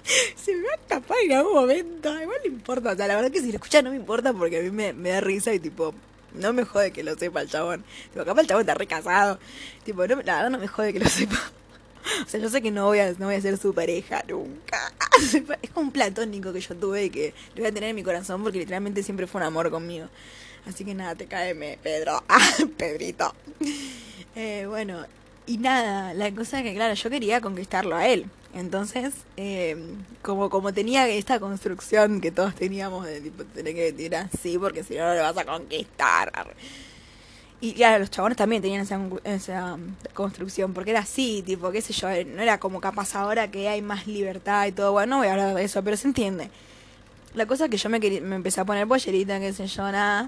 Se 0.35 0.53
me 0.53 0.63
va 0.63 0.73
a 0.73 0.75
escapar 0.75 1.17
en 1.23 1.33
algún 1.33 1.53
momento. 1.53 2.21
Igual 2.21 2.37
no 2.43 2.51
importa. 2.51 2.91
O 2.91 2.95
sea, 2.95 3.07
la 3.07 3.15
verdad 3.15 3.31
que 3.31 3.39
si 3.39 3.51
lo 3.51 3.55
escuchas 3.55 3.83
no 3.83 3.89
me 3.89 3.95
importa 3.95 4.33
porque 4.33 4.59
a 4.59 4.61
mí 4.61 4.69
me, 4.69 4.93
me 4.93 5.09
da 5.09 5.21
risa 5.21 5.53
y 5.53 5.59
tipo... 5.59 5.93
No 6.33 6.53
me 6.53 6.63
jode 6.63 6.91
que 6.91 7.03
lo 7.03 7.15
sepa 7.15 7.41
el 7.41 7.49
chabón. 7.49 7.83
Tipo, 8.13 8.23
capaz 8.23 8.41
el 8.41 8.47
chabón 8.47 8.61
está 8.61 8.73
recasado. 8.73 9.39
Tipo, 9.83 10.07
no, 10.07 10.15
la 10.21 10.35
verdad 10.35 10.49
no 10.49 10.59
me 10.59 10.67
jode 10.67 10.93
que 10.93 10.99
lo 10.99 11.09
sepa. 11.09 11.37
O 12.25 12.29
sea, 12.29 12.39
yo 12.39 12.49
sé 12.49 12.61
que 12.61 12.71
no 12.71 12.85
voy 12.85 12.99
a, 12.99 13.11
no 13.13 13.27
voy 13.27 13.35
a 13.35 13.41
ser 13.41 13.57
su 13.57 13.73
pareja 13.73 14.23
nunca. 14.27 14.91
Es 15.61 15.69
como 15.71 15.87
un 15.87 15.91
platónico 15.91 16.53
que 16.53 16.61
yo 16.61 16.75
tuve 16.75 17.05
y 17.05 17.09
que 17.09 17.33
lo 17.55 17.61
voy 17.61 17.69
a 17.69 17.73
tener 17.73 17.89
en 17.89 17.95
mi 17.95 18.03
corazón 18.03 18.43
porque 18.43 18.59
literalmente 18.59 19.03
siempre 19.03 19.27
fue 19.27 19.41
un 19.41 19.47
amor 19.47 19.69
conmigo. 19.69 20.07
Así 20.65 20.85
que 20.85 20.93
nada, 20.93 21.15
te 21.15 21.25
caeme, 21.25 21.77
Pedro. 21.81 22.23
Ah, 22.27 22.49
Pedrito. 22.77 23.33
Eh, 24.35 24.65
bueno, 24.67 25.05
y 25.45 25.57
nada, 25.57 26.13
la 26.13 26.31
cosa 26.31 26.59
es 26.59 26.63
que, 26.63 26.75
claro, 26.75 26.93
yo 26.93 27.09
quería 27.09 27.41
conquistarlo 27.41 27.95
a 27.95 28.07
él. 28.07 28.25
Entonces, 28.53 29.13
eh, 29.37 29.77
como, 30.21 30.49
como 30.49 30.73
tenía 30.73 31.07
esta 31.07 31.39
construcción 31.39 32.19
que 32.19 32.31
todos 32.31 32.53
teníamos 32.53 33.05
de 33.05 33.21
tipo, 33.21 33.43
tener 33.45 33.73
que 33.73 33.83
vestir 33.83 34.15
así 34.15 34.57
porque 34.57 34.83
si 34.83 34.95
no, 34.95 35.05
no 35.07 35.15
lo 35.15 35.21
vas 35.21 35.37
a 35.37 35.45
conquistar. 35.45 36.31
Y 37.63 37.73
claro, 37.73 37.99
los 37.99 38.09
chabones 38.09 38.37
también 38.37 38.63
tenían 38.63 38.81
esa, 38.81 38.99
esa 39.23 39.75
um, 39.75 39.93
construcción, 40.15 40.73
porque 40.73 40.89
era 40.89 41.01
así, 41.01 41.43
tipo, 41.45 41.69
qué 41.71 41.79
sé 41.81 41.93
yo, 41.93 42.07
no 42.25 42.41
era 42.41 42.59
como 42.59 42.81
capaz 42.81 43.15
ahora 43.15 43.51
que 43.51 43.69
hay 43.69 43.83
más 43.83 44.07
libertad 44.07 44.65
y 44.65 44.71
todo. 44.71 44.93
Bueno, 44.93 45.11
no 45.11 45.17
voy 45.19 45.27
a 45.27 45.33
hablar 45.33 45.53
de 45.53 45.63
eso, 45.63 45.83
pero 45.83 45.95
se 45.95 46.07
entiende. 46.07 46.49
La 47.35 47.45
cosa 47.45 47.65
es 47.65 47.71
que 47.71 47.77
yo 47.77 47.87
me, 47.89 47.99
quería, 47.99 48.19
me 48.19 48.35
empecé 48.35 48.61
a 48.61 48.65
poner 48.65 48.87
pollerita, 48.87 49.39
qué 49.39 49.53
sé 49.53 49.67
yo, 49.67 49.83
nada, 49.91 50.27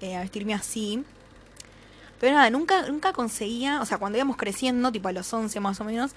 eh, 0.00 0.16
a 0.16 0.20
vestirme 0.20 0.52
así. 0.52 1.04
Pero 2.18 2.34
nada, 2.34 2.50
nunca, 2.50 2.82
nunca 2.88 3.12
conseguía, 3.12 3.80
o 3.80 3.86
sea, 3.86 3.98
cuando 3.98 4.18
íbamos 4.18 4.36
creciendo, 4.36 4.90
tipo 4.90 5.08
a 5.08 5.12
los 5.12 5.32
11 5.32 5.60
más 5.60 5.80
o 5.80 5.84
menos, 5.84 6.10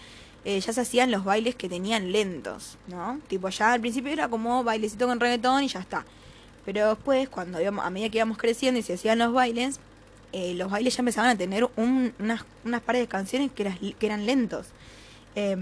eh, 0.45 0.59
ya 0.59 0.73
se 0.73 0.81
hacían 0.81 1.11
los 1.11 1.23
bailes 1.23 1.55
que 1.55 1.69
tenían 1.69 2.11
lentos, 2.11 2.77
¿no? 2.87 3.19
Tipo, 3.27 3.49
ya 3.49 3.71
al 3.71 3.81
principio 3.81 4.11
era 4.11 4.27
como 4.27 4.63
bailecito 4.63 5.07
con 5.07 5.19
reggaetón 5.19 5.63
y 5.63 5.67
ya 5.67 5.79
está. 5.79 6.05
Pero 6.65 6.89
después, 6.89 7.29
cuando 7.29 7.61
íbamos, 7.61 7.85
a 7.85 7.89
medida 7.91 8.09
que 8.09 8.17
íbamos 8.17 8.37
creciendo 8.37 8.79
y 8.79 8.83
se 8.83 8.93
hacían 8.95 9.19
los 9.19 9.31
bailes, 9.31 9.79
eh, 10.33 10.55
los 10.55 10.71
bailes 10.71 10.95
ya 10.95 11.01
empezaban 11.01 11.29
a 11.29 11.37
tener 11.37 11.69
un, 11.75 12.11
unas, 12.17 12.43
unas 12.65 12.81
pares 12.81 13.01
de 13.01 13.07
canciones 13.07 13.51
que, 13.51 13.95
eran 14.01 14.25
lentos. 14.25 14.65
Eh, 15.35 15.55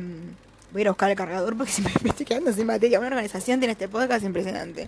voy 0.71 0.79
a 0.79 0.81
ir 0.81 0.87
a 0.87 0.91
buscar 0.91 1.11
el 1.11 1.17
cargador 1.17 1.57
porque 1.57 1.71
si 1.73 1.81
me, 1.81 1.91
estoy 2.05 2.25
quedando 2.25 2.53
sin 2.53 2.67
batería. 2.67 2.99
Una 2.99 3.09
organización 3.09 3.59
tiene 3.59 3.73
este 3.73 3.89
podcast 3.89 4.23
impresionante. 4.23 4.87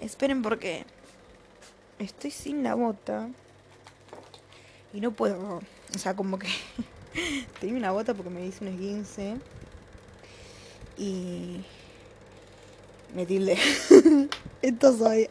Esperen 0.00 0.40
porque 0.42 0.84
estoy 1.98 2.30
sin 2.30 2.62
la 2.62 2.76
bota 2.76 3.28
y 4.94 5.00
no 5.00 5.10
puedo. 5.10 5.60
O 5.94 5.98
sea, 5.98 6.14
como 6.14 6.38
que 6.38 6.48
tenía 7.60 7.76
una 7.76 7.90
bota 7.90 8.14
porque 8.14 8.30
me 8.30 8.46
hice 8.46 8.64
un 8.64 8.72
esguince 8.72 9.36
y 10.96 11.60
me 13.16 13.26
tilde. 13.26 13.58
Esto 14.62 14.96
soy. 14.96 15.28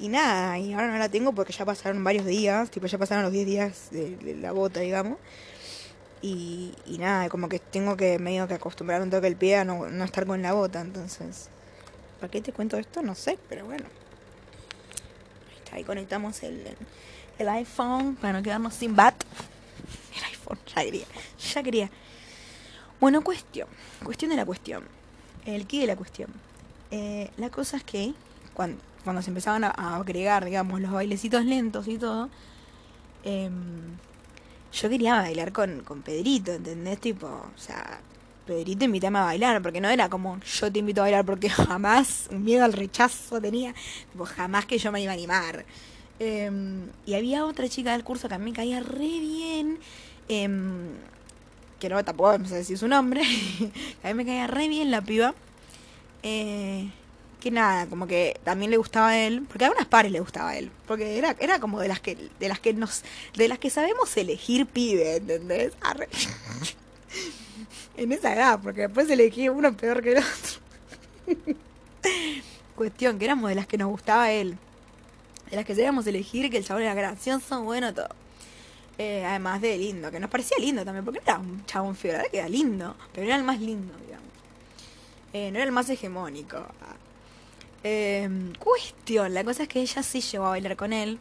Y 0.00 0.08
nada, 0.08 0.58
y 0.58 0.72
ahora 0.72 0.88
no 0.88 0.98
la 0.98 1.10
tengo 1.10 1.32
porque 1.32 1.52
ya 1.52 1.66
pasaron 1.66 2.02
varios 2.02 2.24
días, 2.24 2.70
tipo 2.70 2.86
ya 2.86 2.96
pasaron 2.96 3.22
los 3.22 3.32
10 3.32 3.46
días 3.46 3.88
de, 3.90 4.36
la 4.40 4.52
bota, 4.52 4.80
digamos. 4.80 5.18
Y, 6.22 6.72
y 6.86 6.98
nada, 6.98 7.28
como 7.28 7.48
que 7.48 7.58
tengo 7.58 7.96
que 7.96 8.18
medio 8.18 8.48
que 8.48 8.54
acostumbrar 8.54 9.02
un 9.02 9.10
toque 9.10 9.26
el 9.26 9.36
pie 9.36 9.56
a 9.56 9.64
no, 9.64 9.88
no 9.90 10.04
estar 10.04 10.26
con 10.26 10.40
la 10.42 10.54
bota, 10.54 10.80
entonces... 10.80 11.50
¿Para 12.18 12.30
qué 12.30 12.42
te 12.42 12.52
cuento 12.52 12.76
esto? 12.76 13.00
No 13.02 13.14
sé, 13.14 13.38
pero 13.48 13.64
bueno. 13.64 13.84
Ahí, 15.48 15.56
está, 15.56 15.76
ahí 15.76 15.84
conectamos 15.84 16.42
el, 16.42 16.76
el, 17.38 17.48
iPhone 17.48 18.16
para 18.16 18.34
no 18.34 18.42
quedarnos 18.42 18.74
sin 18.74 18.94
bat. 18.94 19.14
El 20.16 20.24
iPhone, 20.24 20.58
ya 20.66 20.82
quería, 20.82 21.06
ya 21.54 21.62
quería. 21.62 21.90
Bueno, 23.00 23.24
cuestión, 23.24 23.68
cuestión 24.04 24.30
de 24.30 24.36
la 24.36 24.44
cuestión. 24.44 24.84
El 25.46 25.66
qué 25.66 25.80
de 25.80 25.86
la 25.86 25.96
cuestión. 25.96 26.30
Eh, 26.90 27.30
la 27.38 27.48
cosa 27.48 27.78
es 27.78 27.84
que 27.84 28.12
cuando 28.52 28.82
cuando 29.04 29.22
se 29.22 29.30
empezaban 29.30 29.64
a, 29.64 29.70
agregar, 29.96 30.44
digamos, 30.44 30.80
los 30.80 30.92
bailecitos 30.92 31.44
lentos 31.44 31.88
y 31.88 31.98
todo, 31.98 32.28
eh, 33.24 33.50
yo 34.72 34.88
quería 34.88 35.16
bailar 35.16 35.52
con, 35.52 35.80
con 35.82 36.02
Pedrito, 36.02 36.52
¿entendés? 36.52 37.00
Tipo, 37.00 37.26
o 37.26 37.58
sea, 37.58 38.00
Pedrito 38.46 38.84
invítame 38.84 39.18
a 39.18 39.24
bailar, 39.24 39.62
porque 39.62 39.80
no 39.80 39.88
era 39.88 40.08
como 40.08 40.40
yo 40.40 40.72
te 40.72 40.78
invito 40.78 41.00
a 41.00 41.04
bailar, 41.04 41.24
porque 41.24 41.48
jamás 41.50 42.28
un 42.30 42.44
miedo 42.44 42.64
al 42.64 42.72
rechazo 42.72 43.40
tenía, 43.40 43.74
tipo, 44.12 44.24
jamás 44.24 44.66
que 44.66 44.78
yo 44.78 44.92
me 44.92 45.02
iba 45.02 45.12
a 45.12 45.14
animar. 45.14 45.64
Eh, 46.18 46.50
y 47.06 47.14
había 47.14 47.46
otra 47.46 47.68
chica 47.68 47.92
del 47.92 48.04
curso 48.04 48.28
que 48.28 48.34
a 48.34 48.38
mí 48.38 48.50
me 48.50 48.52
caía 48.52 48.80
re 48.80 49.20
bien, 49.20 49.78
eh, 50.28 50.48
que 51.78 51.88
no 51.88 52.04
tampoco 52.04 52.38
me 52.38 52.46
sé 52.46 52.56
decir 52.56 52.78
su 52.78 52.86
nombre, 52.88 53.22
a 54.04 54.08
mí 54.08 54.14
me 54.14 54.26
caía 54.26 54.46
re 54.46 54.68
bien 54.68 54.90
la 54.90 55.00
piba. 55.00 55.34
Eh, 56.22 56.90
que 57.40 57.50
nada, 57.50 57.86
como 57.86 58.06
que 58.06 58.38
también 58.44 58.70
le 58.70 58.76
gustaba 58.76 59.08
a 59.08 59.18
él, 59.18 59.44
porque 59.48 59.64
a 59.64 59.68
algunas 59.68 59.88
pares 59.88 60.12
le 60.12 60.20
gustaba 60.20 60.50
a 60.50 60.56
él, 60.56 60.70
porque 60.86 61.18
era, 61.18 61.34
era 61.40 61.58
como 61.58 61.80
de 61.80 61.88
las 61.88 62.00
que, 62.00 62.16
de 62.38 62.48
las 62.48 62.60
que 62.60 62.72
nos, 62.72 63.02
de 63.36 63.48
las 63.48 63.58
que 63.58 63.70
sabemos 63.70 64.16
elegir 64.16 64.66
pibe, 64.66 65.16
¿entendés? 65.16 65.72
En 67.96 68.12
esa 68.12 68.34
edad, 68.34 68.60
porque 68.62 68.82
después 68.82 69.10
elegí 69.10 69.48
uno 69.48 69.76
peor 69.76 70.02
que 70.02 70.12
el 70.12 70.18
otro. 70.18 71.54
Cuestión, 72.76 73.18
que 73.18 73.26
éramos 73.26 73.50
de 73.50 73.56
las 73.56 73.66
que 73.66 73.76
nos 73.76 73.90
gustaba 73.90 74.24
a 74.24 74.32
él, 74.32 74.56
de 75.50 75.56
las 75.56 75.66
que 75.66 75.74
sabíamos 75.74 76.06
elegir, 76.06 76.50
que 76.50 76.58
el 76.58 76.64
chabón 76.64 76.84
era 76.84 76.94
gracioso, 76.94 77.62
bueno, 77.62 77.92
todo. 77.92 78.08
Eh, 78.96 79.24
además 79.24 79.60
de 79.60 79.76
lindo, 79.76 80.10
que 80.10 80.20
nos 80.20 80.30
parecía 80.30 80.56
lindo 80.58 80.84
también, 80.84 81.04
porque 81.04 81.20
no 81.20 81.24
era 81.24 81.38
un 81.38 81.64
chabón 81.66 81.96
feo, 81.96 82.12
verdad 82.12 82.30
que 82.30 82.38
era 82.38 82.48
lindo, 82.48 82.96
pero 83.12 83.26
era 83.26 83.36
el 83.36 83.44
más 83.44 83.60
lindo, 83.60 83.92
digamos. 84.06 84.28
Eh, 85.32 85.50
no 85.50 85.58
era 85.58 85.64
el 85.64 85.72
más 85.72 85.88
hegemónico. 85.90 86.58
Eh, 87.82 88.28
cuestión, 88.58 89.32
la 89.32 89.44
cosa 89.44 89.62
es 89.62 89.68
que 89.68 89.80
ella 89.80 90.02
sí 90.02 90.20
llegó 90.20 90.46
a 90.46 90.50
bailar 90.50 90.76
con 90.76 90.92
él. 90.92 91.18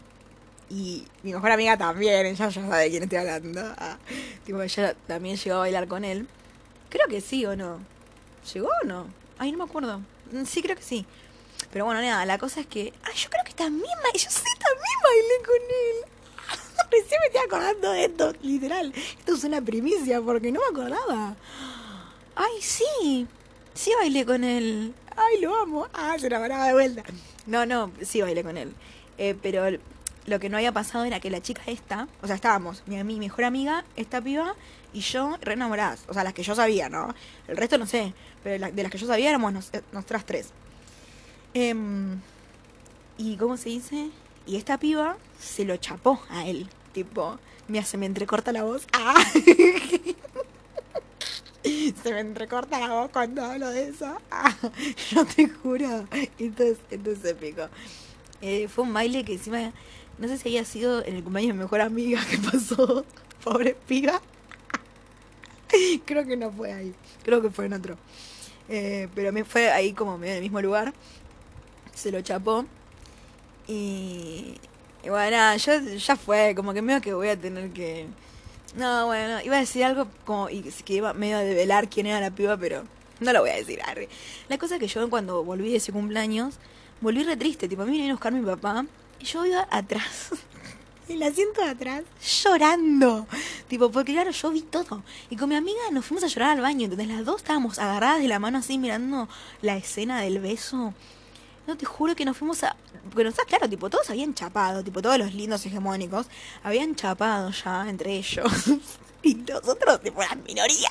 Y 0.69 1.06
mi 1.24 1.34
mejor 1.34 1.52
amiga 1.52 1.78
también, 1.78 2.26
ella 2.28 2.50
ya 2.50 2.52
sabe 2.52 2.84
de 2.84 2.89
quién 2.89 3.04
estoy 3.04 3.17
hablando. 3.17 3.62
Ah, 3.78 3.98
tipo, 4.45 4.62
ella 4.62 4.95
también 5.08 5.38
llegó 5.38 5.56
a 5.58 5.60
bailar 5.60 5.88
con 5.88 6.06
él. 6.06 6.28
Creo 6.89 7.08
que 7.08 7.22
sí 7.22 7.45
o 7.45 7.56
no. 7.56 7.80
¿Llegó 8.54 8.69
o 8.84 8.88
no? 8.88 9.08
Ay, 9.38 9.52
no 9.52 9.58
me 9.60 9.63
acuerdo. 9.63 10.02
Sí, 10.45 10.62
creo 10.62 10.76
que 10.76 10.84
sí. 10.84 11.06
Pero 11.72 11.86
bueno, 11.86 12.02
nada, 12.02 12.26
la 12.26 12.38
cosa 12.38 12.62
es 12.62 12.67
que. 12.67 12.93
Ay, 13.04 13.15
yo 13.15 13.30
creo 13.30 13.43
que 13.43 13.54
también. 13.54 13.91
Yo 14.13 14.30
sí, 14.30 14.43
también 14.60 15.00
bailé 15.04 15.45
con 15.45 15.56
él. 15.56 16.89
Recién 16.91 17.19
me 17.19 17.28
estoy 17.28 17.41
acordando 17.45 17.91
de 17.91 18.06
esto, 18.06 18.34
literal. 18.41 18.93
Esto 18.95 19.34
es 19.34 19.43
una 19.43 19.62
primicia 19.62 20.22
porque 20.22 20.52
no 20.52 20.60
me 20.60 20.67
acordaba. 20.67 21.36
Ay, 22.36 22.62
sí. 22.62 23.28
Sí 23.74 23.91
bailé 24.00 24.26
con 24.26 24.43
él. 24.43 24.93
Ay, 25.19 25.41
lo 25.41 25.55
amo. 25.55 25.88
Ah, 25.93 26.15
se 26.17 26.29
la 26.29 26.39
paraba 26.39 26.67
de 26.67 26.73
vuelta. 26.73 27.03
No, 27.45 27.65
no, 27.65 27.91
sí 28.01 28.21
bailé 28.21 28.43
con 28.43 28.58
él. 28.58 28.73
Eh, 29.17 29.36
pero 29.41 29.77
lo 30.25 30.39
que 30.39 30.49
no 30.49 30.58
había 30.58 30.71
pasado 30.71 31.03
era 31.03 31.19
que 31.19 31.29
la 31.29 31.41
chica 31.41 31.62
esta, 31.65 32.08
o 32.21 32.27
sea, 32.27 32.36
estábamos, 32.36 32.84
mi, 32.86 33.19
mejor 33.19 33.43
amiga, 33.43 33.84
esta 33.95 34.21
piba, 34.21 34.55
y 34.93 35.01
yo 35.01 35.38
re 35.41 35.53
enamoradas. 35.53 36.05
O 36.08 36.13
sea, 36.13 36.23
las 36.23 36.34
que 36.34 36.43
yo 36.43 36.55
sabía, 36.55 36.88
¿no? 36.88 37.13
El 37.47 37.58
resto 37.58 37.77
no 37.77 37.86
sé, 37.86 38.13
pero 38.43 38.71
de 38.71 38.84
las 38.84 38.91
que 38.91 38.97
yo 38.97 39.08
sabía 39.08 39.29
éramos 39.29 39.51
nos, 39.51 39.73
eh, 39.73 39.82
nosotras 39.91 40.25
tres. 40.25 40.51
Em, 41.53 42.21
y 43.17 43.36
¿cómo 43.38 43.58
se 43.58 43.69
dice? 43.69 44.10
Y 44.47 44.55
esta 44.55 44.77
piba 44.77 45.17
se 45.39 45.65
lo 45.65 45.75
chapó 45.77 46.21
a 46.29 46.47
él. 46.47 46.69
Tipo, 46.93 47.38
mira, 47.67 47.84
se 47.84 47.97
me 47.97 48.05
entrecorta 48.05 48.51
la 48.51 48.63
voz. 48.63 48.88
¡Ah! 48.93 49.15
se 52.03 52.13
me 52.13 52.19
entrecorta 52.19 52.79
la 52.79 52.93
voz 52.93 53.12
cuando 53.12 53.43
hablo 53.43 53.69
de 53.69 53.89
eso. 53.89 54.17
¡Ah! 54.32 54.55
Yo 55.12 55.25
te 55.25 55.47
juro. 55.47 56.08
Entonces, 56.38 56.77
entonces 56.91 57.32
épico. 57.32 57.67
Eh, 58.41 58.67
fue 58.67 58.84
un 58.84 58.93
baile 58.93 59.23
que 59.25 59.34
encima, 59.34 59.73
no 60.17 60.27
sé 60.27 60.38
si 60.38 60.49
había 60.49 60.65
sido 60.65 61.03
en 61.05 61.15
el 61.15 61.23
cumpleaños 61.23 61.49
de 61.49 61.53
mi 61.53 61.63
mejor 61.63 61.82
amiga 61.82 62.21
que 62.29 62.38
pasó. 62.51 63.05
Pobre 63.43 63.75
piba. 63.88 64.21
Creo 66.05 66.25
que 66.25 66.36
no 66.36 66.51
fue 66.51 66.73
ahí. 66.73 66.93
Creo 67.23 67.41
que 67.41 67.49
fue 67.49 67.65
en 67.65 67.73
otro. 67.73 67.97
Eh, 68.67 69.08
pero 69.15 69.32
me 69.32 69.43
fue 69.43 69.71
ahí 69.71 69.93
como 69.93 70.17
medio 70.17 70.34
en 70.34 70.38
el 70.38 70.43
mismo 70.43 70.62
lugar. 70.62 70.93
Se 71.93 72.12
lo 72.12 72.21
chapó. 72.21 72.65
Y, 73.67 74.55
y 75.03 75.10
bueno, 75.10 75.55
yo 75.58 75.79
ya 75.79 76.15
fue, 76.15 76.53
como 76.55 76.73
que 76.73 76.82
medio 76.82 77.01
que 77.01 77.13
voy 77.13 77.29
a 77.29 77.39
tener 77.39 77.71
que... 77.71 78.08
No, 78.75 79.08
bueno, 79.08 79.41
iba 79.41 79.58
a 79.58 79.60
decir 79.60 79.84
algo 79.84 80.08
como 80.25 80.49
y 80.49 80.62
que 80.62 80.93
iba 80.93 81.13
medio 81.13 81.38
a 81.38 81.41
develar 81.41 81.89
quién 81.89 82.05
era 82.05 82.19
la 82.19 82.32
piba, 82.32 82.58
pero 82.58 82.84
no 83.19 83.34
lo 83.34 83.41
voy 83.41 83.49
a 83.49 83.55
decir. 83.55 83.82
Arre. 83.82 84.10
La 84.47 84.58
cosa 84.58 84.75
es 84.75 84.79
que 84.79 84.88
yo 84.88 85.10
cuando 85.10 85.43
volví 85.43 85.71
de 85.71 85.77
ese 85.77 85.91
cumpleaños, 85.91 86.55
volví 87.01 87.23
re 87.23 87.38
triste, 87.38 87.67
tipo, 87.67 87.82
a 87.82 87.86
mí 87.86 87.93
vino 87.93 88.10
a 88.10 88.13
buscar 88.13 88.34
mi 88.34 88.45
papá 88.45 88.86
y 89.19 89.25
yo 89.25 89.45
iba 89.45 89.67
atrás. 89.69 90.32
en 91.08 91.15
el 91.17 91.23
asiento 91.23 91.62
de 91.62 91.69
atrás, 91.69 92.03
llorando. 92.43 93.27
Tipo, 93.67 93.91
porque 93.91 94.13
claro, 94.13 94.32
yo 94.32 94.51
vi 94.51 94.62
todo. 94.62 95.03
Y 95.29 95.36
con 95.36 95.49
mi 95.49 95.55
amiga 95.55 95.79
nos 95.91 96.05
fuimos 96.05 96.23
a 96.23 96.27
llorar 96.27 96.51
al 96.51 96.62
baño. 96.62 96.86
Entonces 96.86 97.08
las 97.08 97.25
dos 97.25 97.38
estábamos 97.38 97.79
agarradas 97.79 98.21
de 98.21 98.27
la 98.27 98.39
mano 98.39 98.60
así 98.60 98.77
mirando 98.77 99.27
la 99.62 99.75
escena 99.77 100.21
del 100.21 100.39
beso. 100.39 100.93
No 101.69 101.77
te 101.77 101.86
juro 101.86 102.15
que 102.15 102.25
nos 102.25 102.36
fuimos 102.36 102.63
a. 102.63 102.75
Porque 103.03 103.23
no 103.23 103.29
está 103.29 103.45
claro, 103.45 103.69
tipo, 103.69 103.91
todos 103.91 104.10
habían 104.10 104.34
chapado, 104.34 104.84
tipo, 104.84 105.03
todos 105.03 105.19
los 105.19 105.36
lindos 105.36 105.63
hegemónicos 105.67 106.25
habían 106.63 106.95
chapado 106.95 107.51
ya 107.51 107.88
entre 107.88 108.15
ellos. 108.15 108.51
y 109.21 109.36
nosotros, 109.36 110.01
tipo, 110.01 110.19
las 110.19 110.36
minorías, 110.38 110.89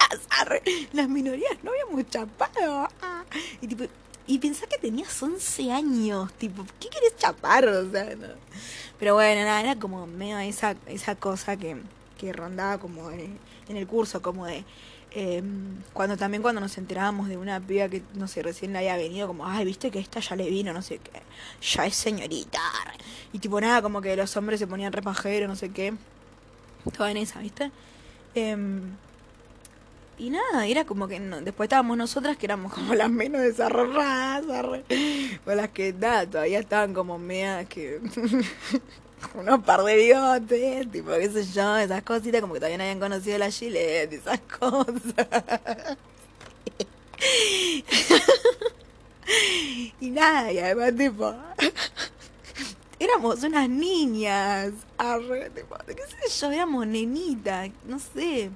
las 0.93 1.09
minorías 1.09 1.57
no 1.65 1.73
habíamos 1.73 2.09
chapado. 2.09 2.89
Ah. 3.03 3.25
Y 3.61 3.67
tipo, 3.67 3.87
y 4.29 4.39
pensá 4.39 4.69
que 4.69 4.79
tenías 4.79 5.21
11 5.21 5.73
años, 5.73 6.33
tipo, 6.35 6.65
¿qué 6.79 6.89
querés 6.89 7.17
chapar? 7.17 7.67
O 7.67 7.91
sea, 7.91 8.15
no. 8.15 8.29
Pero 9.01 9.15
bueno, 9.15 9.43
nada, 9.43 9.61
era 9.61 9.77
como 9.81 10.07
medio 10.07 10.39
esa, 10.39 10.77
esa 10.87 11.17
cosa 11.17 11.57
que, 11.57 11.77
que 12.17 12.33
rondaba 12.33 12.79
como 12.79 13.11
en, 13.11 13.37
en 13.69 13.77
el 13.77 13.89
curso, 13.89 14.23
como 14.23 14.47
de 14.47 14.65
eh, 15.11 15.43
cuando 15.93 16.17
también 16.17 16.43
cuando 16.43 16.61
nos 16.61 16.77
enterábamos 16.79 17.29
de 17.29 17.37
una 17.37 17.61
piba 17.61 17.89
que, 17.89 18.03
no 18.15 18.29
sé, 18.29 18.43
recién 18.43 18.73
le 18.73 18.79
había 18.79 18.97
venido, 18.97 19.27
como, 19.27 19.47
ay, 19.47 19.65
viste 19.65 19.91
que 19.91 19.99
esta 19.99 20.21
ya 20.21 20.37
le 20.37 20.49
vino, 20.51 20.73
no 20.73 20.83
sé 20.83 20.99
qué, 20.99 21.23
ya 21.61 21.87
es 21.87 21.95
señorita. 21.95 22.61
Y 23.33 23.39
tipo 23.39 23.61
nada, 23.61 23.83
como 23.83 24.01
que 24.01 24.17
los 24.17 24.37
hombres 24.37 24.61
se 24.61 24.67
ponían 24.67 24.93
repajeros, 24.93 25.49
no 25.49 25.57
sé 25.57 25.71
qué. 25.71 25.95
Toda 26.97 27.11
en 27.11 27.19
esa, 27.19 27.41
¿viste? 27.41 27.71
Eh, 28.35 28.57
y 30.19 30.31
nada, 30.31 30.67
era 30.67 30.85
como 30.85 31.07
que 31.07 31.21
después 31.21 31.67
estábamos 31.67 31.97
nosotras 31.97 32.37
que 32.37 32.47
éramos 32.47 32.73
como 32.73 32.95
las 32.95 33.09
menos 33.09 33.41
desarrolladas, 33.41 34.45
o 35.47 35.55
las 35.55 35.69
que 35.69 35.93
nada, 35.93 36.27
todavía 36.27 36.59
estaban 36.59 36.93
como 36.93 37.19
meas 37.19 37.67
que 37.69 38.01
unos 39.35 39.63
par 39.65 39.83
de 39.85 40.03
idiotes, 40.03 40.91
tipo, 40.91 41.11
qué 41.11 41.31
sé 41.31 41.45
yo, 41.45 41.77
esas 41.77 42.03
cositas, 42.03 42.41
como 42.41 42.55
que 42.55 42.61
todavía 42.61 42.79
no 42.79 42.85
habían 42.85 43.01
conocido 43.01 43.39
la 43.39 43.51
Gillette, 43.51 44.13
esas 44.13 44.41
cosas. 44.41 44.97
y 50.01 50.11
nada, 50.11 50.53
y 50.53 50.59
además, 50.59 50.95
tipo, 50.97 51.35
éramos 52.99 53.43
unas 53.43 53.69
niñas, 53.69 54.73
arre, 54.97 55.51
qué 55.87 56.29
sé 56.29 56.41
yo, 56.41 56.53
éramos 56.53 56.87
nenitas, 56.87 57.71
no 57.87 57.99
sé. 57.99 58.51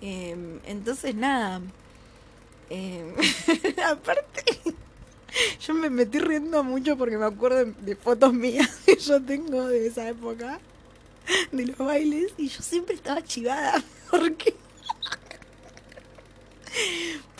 Eh, 0.00 0.60
entonces, 0.66 1.14
nada. 1.14 1.60
Eh, 2.68 3.14
aparte, 3.86 4.74
yo 5.60 5.74
me 5.74 5.90
metí 5.90 6.18
riendo 6.18 6.62
mucho 6.64 6.96
porque 6.96 7.18
me 7.18 7.26
acuerdo 7.26 7.64
de, 7.64 7.96
fotos 7.96 8.32
mías 8.32 8.68
que 8.86 8.96
yo 8.96 9.22
tengo 9.22 9.66
de 9.66 9.86
esa 9.86 10.08
época, 10.08 10.60
de 11.52 11.66
los 11.66 11.78
bailes, 11.78 12.32
y 12.36 12.48
yo 12.48 12.62
siempre 12.62 12.94
estaba 12.94 13.22
chivada. 13.22 13.82
Porque. 14.10 14.54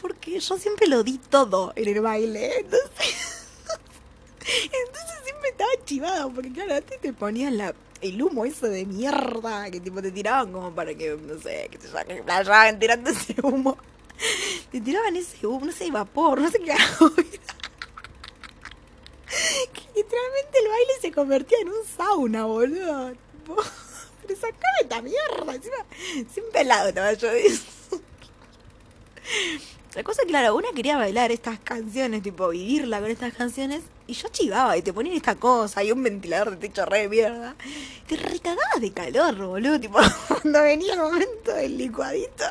Porque 0.00 0.40
yo 0.40 0.58
siempre 0.58 0.88
lo 0.88 1.04
di 1.04 1.18
todo 1.18 1.72
en 1.76 1.88
el 1.88 2.00
baile. 2.00 2.58
Entonces. 2.58 3.50
Siempre 5.24 5.50
estaba 5.50 5.70
chivada. 5.84 6.28
Porque 6.28 6.52
claro, 6.52 6.74
antes 6.74 7.00
te 7.00 7.12
ponían 7.12 7.56
la 7.56 7.74
el 8.00 8.20
humo 8.20 8.44
eso 8.44 8.66
de 8.66 8.84
mierda 8.84 9.70
que 9.70 9.80
tipo 9.80 10.02
te 10.02 10.10
tiraban 10.10 10.52
como 10.52 10.74
para 10.74 10.94
que, 10.94 11.16
no 11.16 11.40
sé, 11.40 11.68
que 11.70 11.78
te 11.78 12.22
playaban 12.22 12.78
tirando 12.78 13.10
ese 13.10 13.36
humo. 13.42 13.78
Te 14.70 14.80
tiraban 14.80 15.16
ese 15.16 15.46
humo, 15.46 15.66
no 15.66 15.72
sé, 15.72 15.90
vapor, 15.90 16.40
no 16.40 16.50
sé 16.50 16.58
qué. 16.60 16.74
Literalmente 20.06 20.58
el 20.58 20.68
baile 20.68 20.92
se 21.00 21.12
convertía 21.12 21.58
en 21.60 21.68
un 21.68 21.84
sauna, 21.96 22.44
boludo. 22.44 23.12
Pero 24.26 24.40
sacame 24.40 24.80
esta 24.82 25.02
mierda, 25.02 25.54
encima, 25.54 25.76
sin 26.32 26.44
pelado 26.52 26.88
estaba 26.88 27.12
yo. 27.12 27.28
La 29.94 30.02
cosa, 30.02 30.22
claro, 30.26 30.56
una 30.56 30.72
quería 30.74 30.96
bailar 30.98 31.32
estas 31.32 31.58
canciones, 31.58 32.22
tipo 32.22 32.48
vivirla 32.50 33.00
con 33.00 33.10
estas 33.10 33.32
canciones, 33.32 33.82
y 34.06 34.12
yo 34.12 34.28
chivaba 34.28 34.76
y 34.76 34.82
te 34.82 34.92
ponían 34.92 35.16
esta 35.16 35.36
cosa 35.36 35.82
y 35.82 35.90
un 35.90 36.02
ventilador 36.02 36.50
de 36.50 36.56
techo 36.58 36.84
re 36.84 37.02
de 37.02 37.08
mierda. 37.08 37.56
Te 38.06 38.16
recagabas 38.16 38.80
de 38.80 38.92
calor, 38.92 39.34
boludo, 39.36 39.80
tipo, 39.80 39.98
cuando 40.28 40.62
venía 40.62 40.92
el 40.94 41.00
momento 41.00 41.54
del 41.54 41.78
licuadito. 41.78 42.44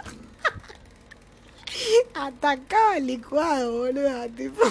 Atacaba 2.15 2.97
el 2.97 3.07
licuado, 3.07 3.71
boludo, 3.71 4.27
tipo. 4.29 4.63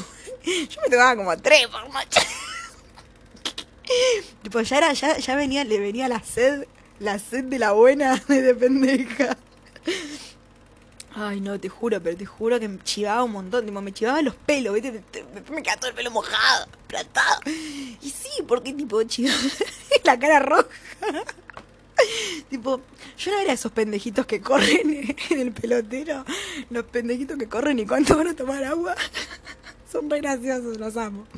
Yo 0.44 0.80
me 0.82 0.88
tomaba 0.90 1.16
como 1.16 1.36
tres 1.38 1.68
por 1.68 1.88
noche. 1.90 2.20
tipo, 4.42 4.60
ya 4.60 4.78
era, 4.78 4.92
ya, 4.92 5.18
ya 5.18 5.36
venía, 5.36 5.64
le 5.64 5.78
venía 5.78 6.08
la 6.08 6.20
sed, 6.22 6.66
la 6.98 7.18
sed 7.18 7.44
de 7.44 7.58
la 7.58 7.72
buena 7.72 8.16
de 8.28 8.54
pendeja. 8.54 9.36
Ay, 11.16 11.40
no, 11.40 11.60
te 11.60 11.68
juro, 11.68 12.02
pero 12.02 12.16
te 12.16 12.26
juro 12.26 12.58
que 12.58 12.68
me 12.68 12.82
chivaba 12.82 13.22
un 13.22 13.32
montón. 13.32 13.64
Tipo, 13.64 13.80
me 13.80 13.92
chivaba 13.92 14.20
los 14.20 14.34
pelos, 14.34 14.74
¿viste? 14.74 15.02
Me 15.50 15.62
quedaba 15.62 15.80
todo 15.80 15.90
el 15.90 15.96
pelo 15.96 16.10
mojado, 16.10 16.66
plantado. 16.88 17.40
Y 17.46 18.10
sí, 18.10 18.42
porque 18.48 18.72
tipo, 18.72 19.00
chivaba 19.04 19.38
la 20.04 20.18
cara 20.18 20.40
roja. 20.40 20.66
tipo, 22.50 22.80
yo 23.16 23.30
no 23.30 23.38
era 23.38 23.52
esos 23.52 23.70
pendejitos 23.70 24.26
que 24.26 24.40
corren 24.40 25.16
en 25.30 25.38
el 25.38 25.52
pelotero. 25.52 26.24
Los 26.70 26.84
pendejitos 26.86 27.38
que 27.38 27.48
corren 27.48 27.78
y 27.78 27.86
cuando 27.86 28.16
van 28.16 28.28
a 28.28 28.34
tomar 28.34 28.64
agua. 28.64 28.96
Son 29.90 30.10
re 30.10 30.20
graciosos, 30.20 30.78
los 30.78 30.96
amo. 30.96 31.28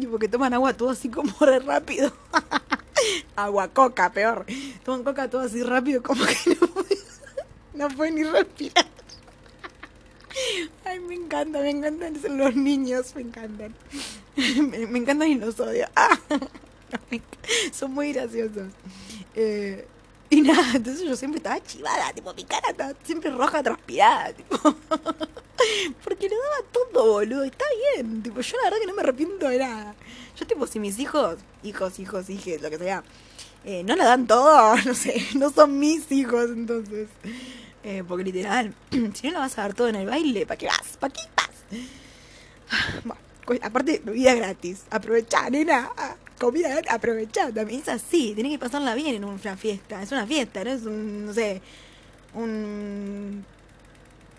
Tipo, 0.00 0.18
que 0.18 0.28
toman 0.28 0.54
agua 0.54 0.74
todo 0.74 0.90
así 0.90 1.08
como 1.08 1.32
re 1.40 1.58
rápido. 1.58 2.12
agua 3.36 3.68
coca, 3.68 4.12
peor. 4.12 4.46
Toman 4.84 5.04
coca 5.04 5.28
todo 5.28 5.42
así 5.42 5.62
rápido 5.62 6.02
como 6.02 6.24
que 6.24 6.56
no 6.60 6.68
no 7.78 7.88
pueden 7.88 8.16
ni 8.16 8.24
respirar. 8.24 8.86
Ay, 10.84 11.00
me 11.00 11.14
encanta, 11.14 11.60
me 11.60 11.70
encantan 11.70 12.14
los 12.36 12.54
niños, 12.54 13.14
me 13.14 13.22
encantan. 13.22 13.74
Me, 14.36 14.98
encantan 14.98 15.28
y 15.28 15.34
los 15.36 15.58
odio. 15.60 15.86
Ah, 15.96 16.18
son 17.72 17.92
muy 17.92 18.14
graciosos. 18.14 18.72
Eh, 19.34 19.86
y 20.30 20.40
nada, 20.40 20.72
entonces 20.74 21.06
yo 21.06 21.14
siempre 21.16 21.36
estaba 21.36 21.62
chivada, 21.62 22.12
tipo, 22.14 22.32
mi 22.32 22.44
cara 22.44 22.70
estaba 22.70 22.94
siempre 23.02 23.30
roja, 23.30 23.62
transpirada, 23.62 24.32
tipo. 24.32 24.56
Porque 26.04 26.28
lo 26.28 26.36
daba 26.36 26.70
todo, 26.72 27.12
boludo. 27.12 27.44
Está 27.44 27.64
bien, 27.94 28.22
tipo, 28.22 28.40
yo 28.40 28.56
la 28.58 28.64
verdad 28.64 28.78
que 28.80 28.86
no 28.86 28.94
me 28.94 29.02
arrepiento 29.02 29.48
de 29.48 29.58
nada. 29.58 29.94
Yo, 30.38 30.46
tipo, 30.46 30.66
si 30.66 30.78
mis 30.80 30.98
hijos, 30.98 31.36
hijos, 31.62 31.98
hijos, 31.98 32.30
hijes, 32.30 32.62
lo 32.62 32.70
que 32.70 32.78
sea, 32.78 33.02
eh, 33.64 33.82
no 33.82 33.96
la 33.96 34.04
dan 34.04 34.26
todo, 34.26 34.76
no 34.84 34.94
sé, 34.94 35.26
no 35.34 35.50
son 35.50 35.78
mis 35.78 36.10
hijos, 36.12 36.50
entonces. 36.50 37.08
Eh, 37.84 38.02
porque 38.06 38.24
literal, 38.24 38.74
si 39.14 39.28
no 39.28 39.34
lo 39.34 39.38
vas 39.40 39.58
a 39.58 39.62
dar 39.62 39.74
todo 39.74 39.88
en 39.88 39.96
el 39.96 40.06
baile, 40.06 40.46
¿para 40.46 40.58
qué 40.58 40.66
vas? 40.66 40.96
¿Para 40.98 41.12
qué 41.12 41.22
vas? 41.36 41.48
Bueno, 43.46 43.64
aparte, 43.64 44.02
bebida 44.04 44.34
gratis. 44.34 44.82
Aprovechá, 44.90 45.48
nena. 45.48 45.90
Comida 46.38 46.68
gratis, 46.68 46.92
aprovechá. 46.92 47.50
También 47.50 47.80
es 47.80 47.88
así. 47.88 48.32
Tienes 48.34 48.52
que 48.52 48.58
pasarla 48.58 48.94
bien 48.94 49.14
en 49.14 49.24
una 49.24 49.56
fiesta. 49.56 50.02
Es 50.02 50.12
una 50.12 50.26
fiesta, 50.26 50.62
no 50.64 50.70
es 50.70 50.82
un, 50.82 51.24
no 51.24 51.32
sé, 51.32 51.62
un. 52.34 53.46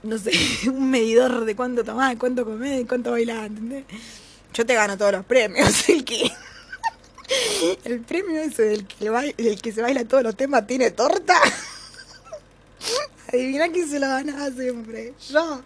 No 0.04 0.18
sé, 0.18 0.32
un 0.70 0.90
medidor 0.90 1.46
de 1.46 1.56
cuánto 1.56 1.84
tomás, 1.84 2.16
cuánto 2.18 2.46
comés, 2.46 2.86
cuánto 2.88 3.12
bailás, 3.12 3.48
¿entendés? 3.48 3.86
Yo 4.54 4.66
te 4.66 4.74
gano 4.74 4.98
todos 4.98 5.12
los 5.12 5.26
premios, 5.26 5.90
el 5.90 6.04
que. 6.04 6.32
El 7.84 8.00
premio 8.02 8.42
ese 8.42 8.64
del 8.64 8.88
que, 8.88 9.10
baila, 9.10 9.36
se 9.62 9.82
baila 9.82 10.04
todos 10.06 10.24
los 10.24 10.36
temas 10.36 10.66
tiene 10.66 10.90
torta. 10.92 11.36
Adivina 13.32 13.70
quién 13.70 13.88
se 13.88 14.00
lo 14.00 14.08
ganaba 14.08 14.50
siempre. 14.50 15.14
Yo. 15.30 15.62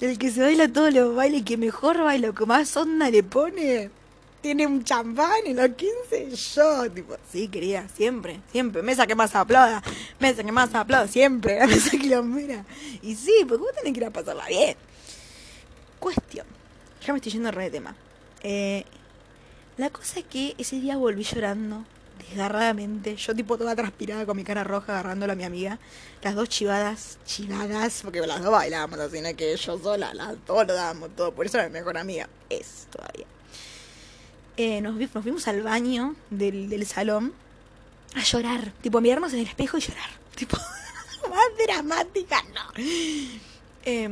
El 0.00 0.18
que 0.18 0.30
se 0.30 0.40
baila 0.40 0.72
todos 0.72 0.94
los 0.94 1.16
bailes, 1.16 1.42
que 1.42 1.56
mejor 1.56 1.98
baila, 1.98 2.32
que 2.32 2.46
más 2.46 2.76
onda 2.76 3.10
le 3.10 3.24
pone, 3.24 3.90
tiene 4.40 4.66
un 4.66 4.84
champán 4.84 5.46
en 5.46 5.56
los 5.56 5.70
15. 5.70 6.30
Yo, 6.30 6.90
tipo, 6.90 7.16
sí, 7.30 7.48
quería, 7.48 7.88
siempre, 7.88 8.40
siempre. 8.50 8.82
Mesa 8.82 9.06
que 9.06 9.14
más 9.14 9.34
aplauda, 9.34 9.82
mesa 10.18 10.44
que 10.44 10.52
más 10.52 10.74
aplauda, 10.74 11.08
siempre. 11.08 11.58
La 11.58 11.66
mesa 11.66 11.90
quilombera. 11.90 12.64
Y 13.02 13.14
sí, 13.14 13.44
porque 13.48 13.62
vos 13.62 13.72
tenés 13.76 13.92
que 13.92 14.00
ir 14.00 14.06
a 14.06 14.10
pasarla 14.10 14.46
bien. 14.46 14.76
Cuestión. 15.98 16.46
Ya 17.04 17.12
me 17.12 17.18
estoy 17.18 17.32
yendo 17.32 17.50
re 17.50 17.64
de 17.64 17.70
tema. 17.70 17.96
Eh, 18.42 18.84
la 19.76 19.90
cosa 19.90 20.20
es 20.20 20.26
que 20.26 20.54
ese 20.58 20.80
día 20.80 20.96
volví 20.96 21.22
llorando 21.22 21.84
desgarradamente. 22.18 23.16
Yo 23.16 23.34
tipo 23.34 23.56
toda 23.56 23.74
transpirada 23.74 24.26
con 24.26 24.36
mi 24.36 24.44
cara 24.44 24.64
roja 24.64 24.92
agarrándola 24.92 25.32
a 25.32 25.36
mi 25.36 25.44
amiga. 25.44 25.78
Las 26.22 26.34
dos 26.34 26.48
chivadas, 26.48 27.18
chivadas, 27.24 28.00
porque 28.02 28.20
las 28.20 28.42
dos 28.42 28.52
bailábamos 28.52 28.98
así, 29.00 29.20
no 29.20 29.34
que 29.36 29.56
yo 29.56 29.78
sola, 29.78 30.12
las 30.14 30.34
dos 30.46 30.66
lo 30.66 30.74
dábamos 30.74 31.10
todo. 31.16 31.32
Por 31.32 31.46
eso 31.46 31.58
era 31.58 31.68
mi 31.68 31.74
mejor 31.74 31.96
amiga. 31.96 32.28
Es 32.50 32.86
todavía. 32.90 33.26
Eh, 34.58 34.80
nos, 34.82 34.94
nos, 34.96 35.22
fuimos 35.22 35.48
al 35.48 35.62
baño 35.62 36.14
del, 36.28 36.84
salón 36.86 37.32
a 38.14 38.22
llorar. 38.22 38.72
Tipo, 38.82 39.00
mirarnos 39.00 39.32
en 39.32 39.40
el 39.40 39.46
espejo 39.46 39.78
y 39.78 39.80
llorar. 39.80 40.10
Tipo, 40.36 40.58
más 41.30 41.66
dramática, 41.66 42.42
no. 42.54 42.84
Eh, 43.84 44.08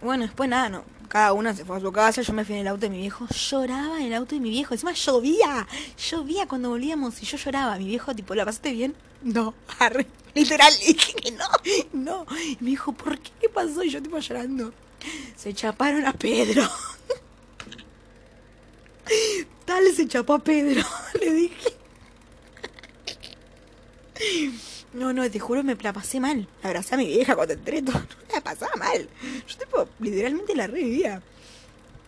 bueno, 0.00 0.22
después 0.22 0.48
nada, 0.48 0.68
no 0.70 0.84
cada 1.10 1.32
una 1.32 1.52
se 1.52 1.64
fue 1.64 1.76
a 1.76 1.80
su 1.80 1.90
casa, 1.90 2.22
yo 2.22 2.32
me 2.32 2.44
fui 2.44 2.54
en 2.54 2.60
el 2.60 2.68
auto 2.68 2.82
de 2.82 2.90
mi 2.90 2.98
viejo, 2.98 3.26
lloraba 3.26 3.98
en 3.98 4.06
el 4.06 4.14
auto 4.14 4.36
de 4.36 4.40
mi 4.40 4.48
viejo, 4.48 4.74
encima 4.74 4.92
llovía, 4.92 5.66
llovía 6.08 6.46
cuando 6.46 6.68
volvíamos 6.68 7.20
y 7.20 7.26
yo 7.26 7.36
lloraba, 7.36 7.76
mi 7.78 7.86
viejo 7.86 8.14
tipo, 8.14 8.32
¿la 8.36 8.44
pasaste 8.44 8.70
bien? 8.70 8.94
No, 9.20 9.52
arre, 9.80 10.06
literal, 10.34 10.72
dije 10.86 11.12
que 11.14 11.32
no, 11.32 11.48
no, 11.92 12.26
y 12.38 12.56
me 12.60 12.70
dijo, 12.70 12.92
¿por 12.92 13.18
qué? 13.18 13.32
¿Qué 13.40 13.48
pasó? 13.48 13.82
Y 13.82 13.90
yo 13.90 14.00
tipo 14.00 14.20
llorando, 14.20 14.72
se 15.36 15.52
chaparon 15.52 16.06
a 16.06 16.12
Pedro. 16.12 16.62
Tal 19.64 19.92
se 19.94 20.08
chapó 20.08 20.34
a 20.34 20.38
Pedro, 20.38 20.82
le 21.20 21.32
dije. 21.32 21.70
No, 24.92 25.12
no, 25.12 25.30
te 25.30 25.38
juro, 25.38 25.62
me 25.62 25.76
la 25.76 25.92
pasé 25.92 26.20
mal. 26.20 26.48
Abracé 26.62 26.94
a 26.94 26.98
mi 26.98 27.06
vieja 27.06 27.36
cuando 27.36 27.54
entré, 27.54 27.80
todo. 27.82 28.02
la 28.32 28.40
pasaba 28.40 28.74
mal. 28.76 29.08
Yo, 29.46 29.58
tipo, 29.58 29.88
literalmente 30.00 30.54
la 30.56 30.66
revivía. 30.66 31.22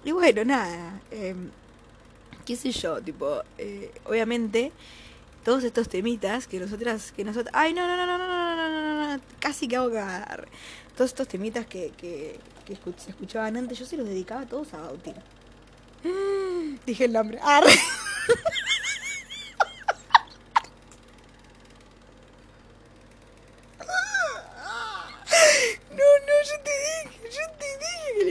Y 0.04 0.10
bueno, 0.10 0.44
nada. 0.44 1.00
Eh, 1.10 1.34
qué 2.44 2.56
sé 2.56 2.72
yo, 2.72 3.00
tipo, 3.00 3.42
eh, 3.58 3.92
obviamente, 4.04 4.72
todos 5.44 5.62
estos 5.64 5.88
temitas 5.88 6.48
que 6.48 6.58
nosotras, 6.58 7.12
que 7.12 7.24
nosotras. 7.24 7.54
Ay, 7.56 7.72
no, 7.72 7.86
no, 7.86 7.96
no, 7.96 8.06
no, 8.06 8.18
no, 8.18 8.26
no, 8.26 8.56
no, 8.56 8.80
no, 8.80 9.16
no, 9.16 9.22
casi 9.38 9.68
que 9.68 9.76
hago 9.76 9.92
cagar. 9.92 10.48
Todos 10.96 11.10
estos 11.10 11.28
temitas 11.28 11.66
que, 11.66 11.92
que, 11.96 12.38
que 12.66 12.76
se 12.98 13.10
escuchaban 13.10 13.56
antes, 13.56 13.78
yo 13.78 13.86
se 13.86 13.96
los 13.96 14.06
dedicaba 14.06 14.42
a 14.42 14.46
todos 14.46 14.74
a 14.74 14.78
Bauti. 14.80 15.12
Dije 16.86 17.04
el 17.04 17.12
nombre. 17.12 17.38
Arre. 17.42 17.72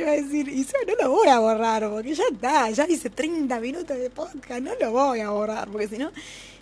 iba 0.02 0.12
a 0.12 0.16
decir, 0.16 0.48
y 0.50 0.62
eso 0.62 0.74
no 0.88 0.96
lo 0.96 1.12
voy 1.12 1.28
a 1.28 1.40
borrar, 1.40 1.90
porque 1.90 2.14
ya 2.14 2.24
está, 2.32 2.70
ya 2.70 2.88
hice 2.88 3.10
30 3.10 3.60
minutos 3.60 3.98
de 3.98 4.10
podcast, 4.10 4.62
no 4.62 4.72
lo 4.80 4.92
voy 4.92 5.20
a 5.20 5.30
borrar, 5.30 5.70
porque 5.70 5.88
si 5.88 5.98
no, 5.98 6.12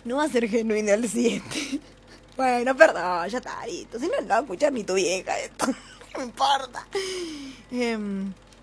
no 0.04 0.16
va 0.16 0.24
a 0.24 0.28
ser 0.28 0.48
genuino 0.48 0.92
el 0.92 1.08
siguiente. 1.08 1.80
Bueno, 2.36 2.74
perdón, 2.74 3.28
ya 3.28 3.36
está, 3.36 3.66
listo. 3.66 3.98
Si 3.98 4.06
no, 4.06 4.18
no 4.26 4.40
escuchar 4.40 4.72
ni 4.72 4.82
tu 4.82 4.94
vieja 4.94 5.38
esto. 5.38 5.66
No 6.14 6.20
me 6.20 6.24
importa. 6.24 6.86
Eh, 7.70 7.98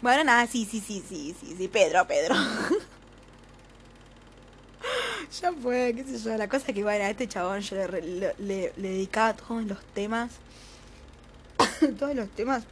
bueno, 0.01 0.23
nada, 0.23 0.47
sí, 0.47 0.67
sí, 0.69 0.81
sí, 0.85 1.03
sí, 1.07 1.35
sí, 1.39 1.55
sí, 1.57 1.67
Pedro, 1.67 2.05
Pedro. 2.07 2.35
ya 5.41 5.51
fue, 5.53 5.93
qué 5.95 6.03
sé 6.03 6.19
yo, 6.19 6.37
la 6.37 6.47
cosa 6.47 6.65
es 6.67 6.73
que, 6.73 6.83
bueno, 6.83 7.05
a 7.05 7.09
este 7.09 7.27
chabón 7.27 7.61
yo 7.61 7.87
le, 7.87 8.01
le, 8.01 8.33
le, 8.37 8.73
dedicaba 8.75 9.33
todos 9.33 9.63
los 9.63 9.83
temas, 9.93 10.31
todos 11.99 12.15
los 12.15 12.29
temas 12.29 12.63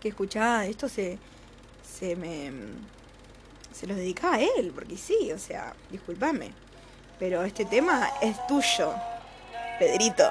que 0.00 0.08
escuchaba 0.08 0.66
esto 0.66 0.88
se, 0.88 1.18
se 1.82 2.16
me 2.16 2.50
se 3.80 3.86
los 3.86 3.96
dedicaba 3.96 4.34
a 4.34 4.40
él, 4.40 4.72
porque 4.74 4.98
sí, 4.98 5.32
o 5.32 5.38
sea, 5.38 5.72
discúlpame. 5.90 6.50
Pero 7.18 7.42
este 7.44 7.64
tema 7.64 8.10
es 8.20 8.46
tuyo, 8.46 8.92
Pedrito. 9.78 10.30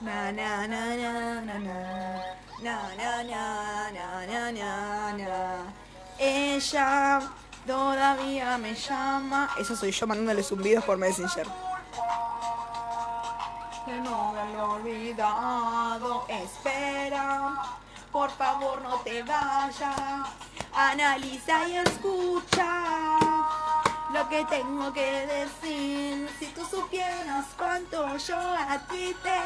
Na 0.00 0.32
na 0.32 0.66
na 0.66 0.96
na 0.96 1.40
na 1.40 1.58
na 1.58 1.78
na 2.62 2.76
na 2.96 3.22
na 3.22 3.44
na 4.26 4.50
na 4.50 5.12
na 5.12 5.38
Ella 6.18 7.20
todavía 7.66 8.56
me 8.58 8.74
llama. 8.74 9.50
Eso 9.58 9.76
soy 9.76 9.92
yo 9.92 10.06
mandándole 10.06 10.42
zumbidos 10.42 10.84
por 10.84 10.96
Messenger. 10.96 11.46
Que 13.84 13.92
no 14.00 14.32
me 14.32 14.52
lo 14.54 14.58
he 14.58 14.62
olvidado. 14.76 16.24
Espera 16.28 17.60
por 18.10 18.30
favor 18.30 18.80
no 18.82 18.96
te 19.00 19.22
vayas. 19.22 20.28
Analiza 20.74 21.68
y 21.68 21.76
escucha 21.76 23.19
lo 24.12 24.28
que 24.28 24.44
tengo 24.46 24.92
que 24.92 25.26
decir. 25.26 26.28
Si 26.38 26.46
tú 26.46 26.64
supieras 26.64 27.46
cuánto 27.56 28.16
yo 28.16 28.36
a 28.36 28.78
ti 28.90 29.14
te 29.22 29.36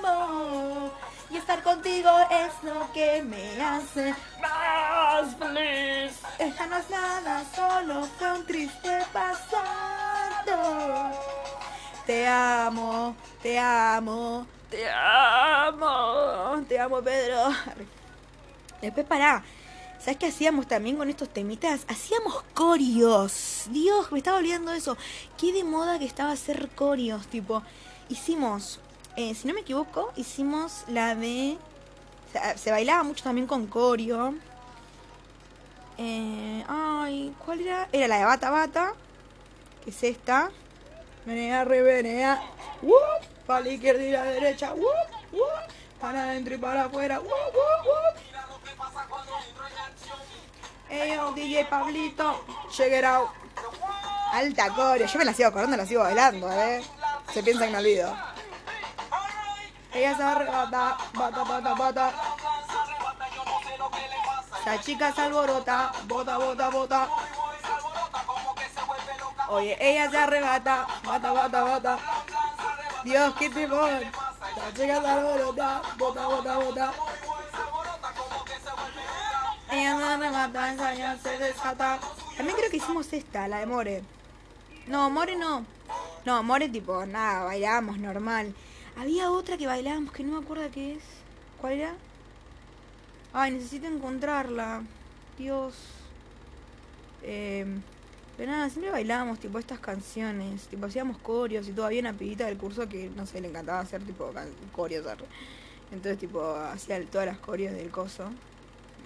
amo. 0.00 0.90
Y 1.30 1.36
estar 1.36 1.62
contigo 1.62 2.10
es 2.30 2.52
lo 2.62 2.92
que 2.92 3.22
me 3.22 3.62
hace 3.62 4.14
más 4.40 5.34
feliz. 5.36 6.20
Esta 6.38 6.66
no 6.66 6.76
es 6.76 6.90
nada, 6.90 7.42
solo 7.54 8.04
fue 8.18 8.32
un 8.32 8.46
triste 8.46 8.98
pasado. 9.12 10.52
Te 12.04 12.26
amo, 12.26 13.16
te 13.42 13.58
amo, 13.58 14.46
te 14.68 14.90
amo, 14.90 16.62
te 16.68 16.78
amo 16.78 17.00
Pedro. 17.00 17.48
Después 18.82 19.06
pará. 19.06 19.42
¿Sabes 20.02 20.16
qué 20.16 20.26
hacíamos 20.26 20.66
también 20.66 20.96
con 20.96 21.08
estos 21.08 21.28
temitas? 21.28 21.82
Hacíamos 21.86 22.42
corios. 22.54 23.66
Dios, 23.70 24.10
me 24.10 24.18
estaba 24.18 24.38
olvidando 24.38 24.72
eso. 24.72 24.96
Qué 25.38 25.52
de 25.52 25.62
moda 25.62 26.00
que 26.00 26.06
estaba 26.06 26.32
hacer 26.32 26.70
corios. 26.74 27.28
Tipo, 27.28 27.62
hicimos, 28.08 28.80
eh, 29.16 29.32
si 29.36 29.46
no 29.46 29.54
me 29.54 29.60
equivoco, 29.60 30.12
hicimos 30.16 30.82
la 30.88 31.14
de... 31.14 31.56
Se 32.56 32.72
bailaba 32.72 33.04
mucho 33.04 33.22
también 33.22 33.46
con 33.46 33.68
corio. 33.68 34.34
Eh, 35.98 36.64
ay, 36.66 37.32
¿cuál 37.44 37.60
era? 37.60 37.88
Era 37.92 38.08
la 38.08 38.18
de 38.18 38.24
Bata 38.24 38.50
Bata. 38.50 38.94
Que 39.84 39.90
es 39.90 40.02
esta. 40.02 40.50
Menea, 41.26 41.64
revenea. 41.64 42.42
Para 43.46 43.60
la 43.60 43.68
izquierda 43.68 44.02
y 44.02 44.10
la 44.10 44.24
derecha, 44.24 44.74
para 46.00 46.24
adentro 46.24 46.56
y 46.56 46.58
para 46.58 46.86
afuera, 46.86 47.20
¡Wup, 47.20 47.30
DJ 50.92 51.64
Pablito, 51.68 52.44
check 52.70 52.92
it 52.92 53.04
out. 53.04 53.30
Alta 54.32 54.68
corea, 54.70 55.06
yo 55.06 55.18
me 55.18 55.24
la 55.24 55.32
sigo 55.32 55.48
acordando, 55.48 55.76
la 55.76 55.86
sigo 55.86 56.02
bailando, 56.02 56.52
eh. 56.52 56.82
Se 57.32 57.42
piensa 57.42 57.64
que 57.64 57.72
me 57.72 57.78
olvido. 57.78 58.14
Ella 59.94 60.16
se 60.16 60.22
arrebata, 60.22 60.96
bata, 61.14 61.44
bata, 61.44 61.74
bata. 61.74 62.12
La 64.66 64.80
chica 64.80 65.12
se 65.12 65.22
alborota, 65.22 65.92
bota, 66.04 66.38
bota, 66.38 66.70
bota. 66.70 67.08
Oye, 69.48 69.76
ella 69.80 70.10
se 70.10 70.18
arrebata, 70.18 70.86
bata, 71.04 71.32
bata, 71.32 71.62
bata. 71.62 71.98
Dios, 73.04 73.34
qué 73.38 73.48
temor. 73.48 73.90
La 74.56 74.74
chica 74.74 75.00
bota, 75.00 75.82
bota, 75.96 76.26
bota, 76.26 76.54
bota. 76.58 76.92
También 82.36 82.56
creo 82.56 82.70
que 82.70 82.76
hicimos 82.76 83.12
esta, 83.12 83.48
la 83.48 83.60
de 83.60 83.66
More. 83.66 84.02
No, 84.86 85.08
More 85.10 85.34
no. 85.36 85.64
No, 86.26 86.42
More 86.42 86.68
tipo, 86.68 87.06
nada, 87.06 87.44
bailábamos 87.44 87.98
normal. 87.98 88.54
Había 88.96 89.30
otra 89.30 89.56
que 89.56 89.66
bailábamos 89.66 90.12
que 90.12 90.24
no 90.24 90.38
me 90.38 90.44
acuerdo 90.44 90.70
qué 90.72 90.94
es. 90.96 91.02
¿Cuál 91.60 91.72
era? 91.74 91.94
Ay, 93.32 93.52
necesito 93.52 93.86
encontrarla. 93.86 94.82
Dios. 95.38 95.74
Eh, 97.22 97.64
pero 98.36 98.52
nada, 98.52 98.68
siempre 98.68 98.90
bailábamos 98.90 99.38
tipo 99.38 99.58
estas 99.58 99.78
canciones, 99.78 100.66
tipo 100.68 100.86
hacíamos 100.86 101.18
corios 101.18 101.68
y 101.68 101.72
todo. 101.72 101.86
Había 101.86 102.00
una 102.00 102.12
pibita 102.12 102.46
del 102.46 102.58
curso 102.58 102.88
que, 102.88 103.10
no 103.16 103.26
sé, 103.26 103.40
le 103.40 103.48
encantaba 103.48 103.80
hacer 103.80 104.02
tipo 104.02 104.30
corios. 104.72 105.06
Entonces 105.90 106.18
tipo 106.18 106.54
hacía 106.56 107.04
todas 107.06 107.26
las 107.26 107.38
corios 107.38 107.74
del 107.74 107.90
coso, 107.90 108.30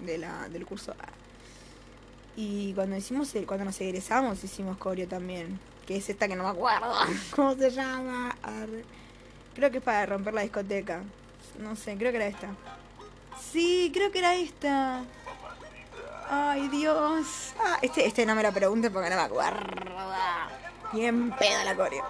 de 0.01 0.17
la, 0.17 0.49
del 0.49 0.65
curso. 0.65 0.93
Y 2.35 2.73
cuando 2.73 2.95
hicimos 2.95 3.33
el, 3.35 3.45
cuando 3.45 3.65
nos 3.65 3.79
egresamos 3.81 4.43
hicimos 4.43 4.77
coreo 4.77 5.07
también. 5.07 5.59
Que 5.85 5.97
es 5.97 6.09
esta 6.09 6.27
que 6.27 6.35
no 6.35 6.43
me 6.43 6.49
acuerdo. 6.49 6.93
¿Cómo 7.35 7.55
se 7.55 7.71
llama? 7.71 8.35
Creo 9.55 9.71
que 9.71 9.77
es 9.77 9.83
para 9.83 10.05
romper 10.05 10.33
la 10.33 10.41
discoteca. 10.41 11.01
No 11.59 11.75
sé, 11.75 11.97
creo 11.97 12.11
que 12.11 12.17
era 12.17 12.27
esta. 12.27 12.49
Sí, 13.51 13.89
creo 13.93 14.11
que 14.11 14.19
era 14.19 14.35
esta. 14.35 15.03
Ay, 16.29 16.67
Dios. 16.67 17.53
Ah, 17.59 17.77
este, 17.81 18.05
este 18.05 18.25
no 18.25 18.35
me 18.35 18.43
lo 18.43 18.51
pregunte 18.51 18.91
porque 18.91 19.09
no 19.09 19.15
me 19.15 19.21
acuerdo. 19.21 19.59
Bien 20.93 21.31
peda 21.31 21.63
la 21.63 21.75
coreo. 21.75 22.03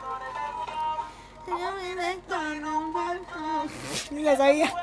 Ni 4.12 4.24
la 4.24 4.36
sabía. 4.36 4.74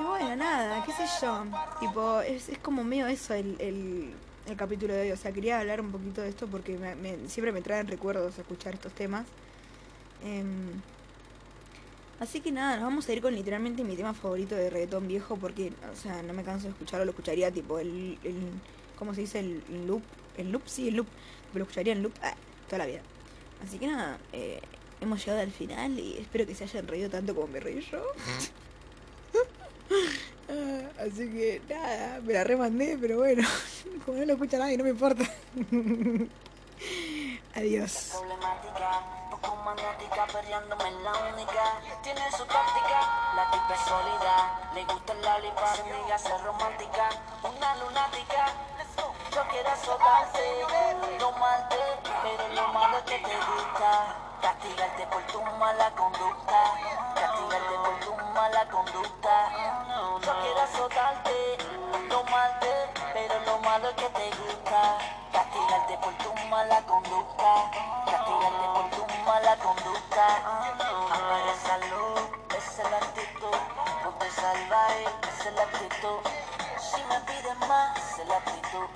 Y 0.00 0.04
bueno, 0.04 0.36
nada, 0.36 0.84
qué 0.84 0.92
sé 0.92 1.04
yo. 1.20 1.44
Tipo, 1.80 2.20
es, 2.20 2.48
es 2.48 2.58
como 2.58 2.84
medio 2.84 3.06
eso 3.06 3.34
el, 3.34 3.56
el, 3.58 4.12
el 4.46 4.56
capítulo 4.56 4.94
de 4.94 5.02
hoy. 5.02 5.12
O 5.12 5.16
sea, 5.16 5.32
quería 5.32 5.60
hablar 5.60 5.80
un 5.80 5.92
poquito 5.92 6.20
de 6.20 6.28
esto 6.28 6.46
porque 6.46 6.78
me, 6.78 7.28
siempre 7.28 7.52
me 7.52 7.60
traen 7.60 7.86
recuerdos 7.86 8.38
escuchar 8.38 8.74
estos 8.74 8.92
temas. 8.92 9.26
Em, 10.24 10.80
así 12.20 12.40
que 12.40 12.52
nada, 12.52 12.76
nos 12.76 12.84
vamos 12.84 13.08
a 13.08 13.12
ir 13.12 13.20
con 13.20 13.34
literalmente 13.34 13.84
mi 13.84 13.96
tema 13.96 14.14
favorito 14.14 14.54
de 14.54 14.70
reggaetón 14.70 15.08
viejo 15.08 15.36
porque, 15.36 15.72
o 15.92 15.96
sea, 15.96 16.22
no 16.22 16.32
me 16.32 16.42
canso 16.42 16.64
de 16.64 16.70
escucharlo. 16.70 17.04
Lo 17.04 17.10
escucharía 17.10 17.50
tipo 17.50 17.78
el, 17.78 18.18
el 18.24 18.36
¿cómo 18.98 19.14
se 19.14 19.22
dice? 19.22 19.40
El, 19.40 19.62
el 19.68 19.86
loop. 19.86 20.02
El 20.36 20.50
loop, 20.50 20.62
sí, 20.66 20.88
el 20.88 20.96
loop. 20.96 21.08
Lo 21.54 21.62
escucharía 21.62 21.92
en 21.92 22.02
loop 22.02 22.14
ah, 22.22 22.34
toda 22.66 22.78
la 22.78 22.86
vida. 22.86 23.02
Así 23.62 23.78
que 23.78 23.86
nada, 23.86 24.18
eh, 24.32 24.60
hemos 25.00 25.20
llegado 25.24 25.42
al 25.42 25.52
final 25.52 25.98
y 25.98 26.16
espero 26.18 26.46
que 26.46 26.54
se 26.54 26.64
hayan 26.64 26.88
reído 26.88 27.10
tanto 27.10 27.34
como 27.34 27.48
me 27.48 27.60
reí 27.60 27.80
yo. 27.80 28.02
Ah, 30.48 30.88
Así 31.06 31.30
que 31.30 31.62
nada, 31.68 32.20
me 32.22 32.32
la 32.32 32.44
remandé, 32.44 32.98
pero 33.00 33.18
bueno, 33.18 33.42
como 34.04 34.18
no 34.18 34.24
lo 34.24 34.32
escucha 34.34 34.58
nadie, 34.58 34.76
no 34.76 34.84
me 34.84 34.90
importa. 34.90 35.24
Adiós. 37.54 38.10
problemática, 38.12 39.02
poco 39.30 39.56
maniática, 39.56 40.26
perreándome 40.32 40.88
en 40.88 41.04
la 41.04 41.12
única. 41.32 41.64
Tiene 42.02 42.20
su 42.32 42.44
táctica, 42.46 43.00
la 43.36 43.50
tipa 43.52 43.74
es 43.74 43.80
sólida. 43.80 44.70
Le 44.74 44.84
gusta 44.84 45.12
el 45.12 45.20
lollipop, 45.22 45.76
su 45.76 45.82
amiga 45.82 46.18
ser 46.18 46.40
romántica. 46.42 47.08
Una 47.42 47.76
lunática, 47.76 48.46
yo 49.34 49.42
quiero 49.50 49.68
azotarte, 49.68 50.40
no 51.20 51.32
malte, 51.32 51.76
pero 52.22 52.48
lo 52.54 52.68
malo 52.72 52.98
es 52.98 53.04
que 53.04 53.18
te 53.18 53.36
gusta. 53.36 54.16
Castigarte 54.40 55.06
por 55.06 55.22
tu 55.26 55.40
mala 55.58 55.90
conducta, 55.94 56.60
castigarte 57.14 57.74
por 57.84 58.00
tu 58.00 58.16
mala 58.34 58.68
conducta. 58.70 59.81
Azotarte, 60.62 61.58
lo 62.08 63.58
malo 63.58 63.88
es 63.88 63.94
que 63.96 64.08
te 64.10 64.30
gusta. 64.30 64.98
Castigarte 65.32 65.98
por 65.98 66.14
tu 66.18 66.32
mala 66.48 66.80
conducta, 66.82 67.70
castigarte 68.06 68.66
por 68.74 68.90
tu 68.90 69.06
mala 69.24 69.56
conducta. 69.56 70.26
Apaga 71.10 71.52
esa 71.52 72.82
es 72.82 72.90
la 72.90 72.96
actitud. 72.98 73.56
Ponte 74.04 74.30
salvaje, 74.30 75.04
esa 75.34 75.48
es 75.48 75.54
la 75.56 75.62
actitud. 75.62 76.20
Si 76.78 77.02
me 77.04 77.20
pides 77.20 77.58
más, 77.68 77.98
esa 77.98 78.22
es 78.22 78.28
la 78.28 78.36
actitud. 78.36 78.88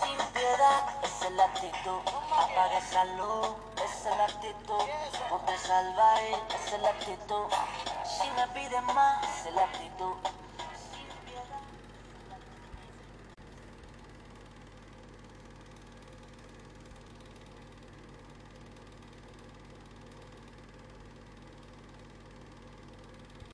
Sin 0.00 0.18
piedad, 0.32 0.82
es 1.28 1.32
la 1.32 1.44
actitud. 1.44 2.00
Apaga 2.32 2.78
esa 2.78 3.04
luz, 3.04 3.48
esa 3.76 4.10
es 4.10 4.16
la 4.16 4.24
actitud. 4.24 4.84
Ponte 5.28 5.58
salvaje, 5.58 6.36
esa 6.48 6.76
es 6.76 6.82
la 6.82 6.88
actitud. 6.90 7.46
Si 8.04 8.30
me 8.30 8.48
pides 8.48 8.82
más, 8.82 9.22
esa 9.22 9.48
es 9.48 9.54
la 9.54 9.62
actitud. 9.62 10.37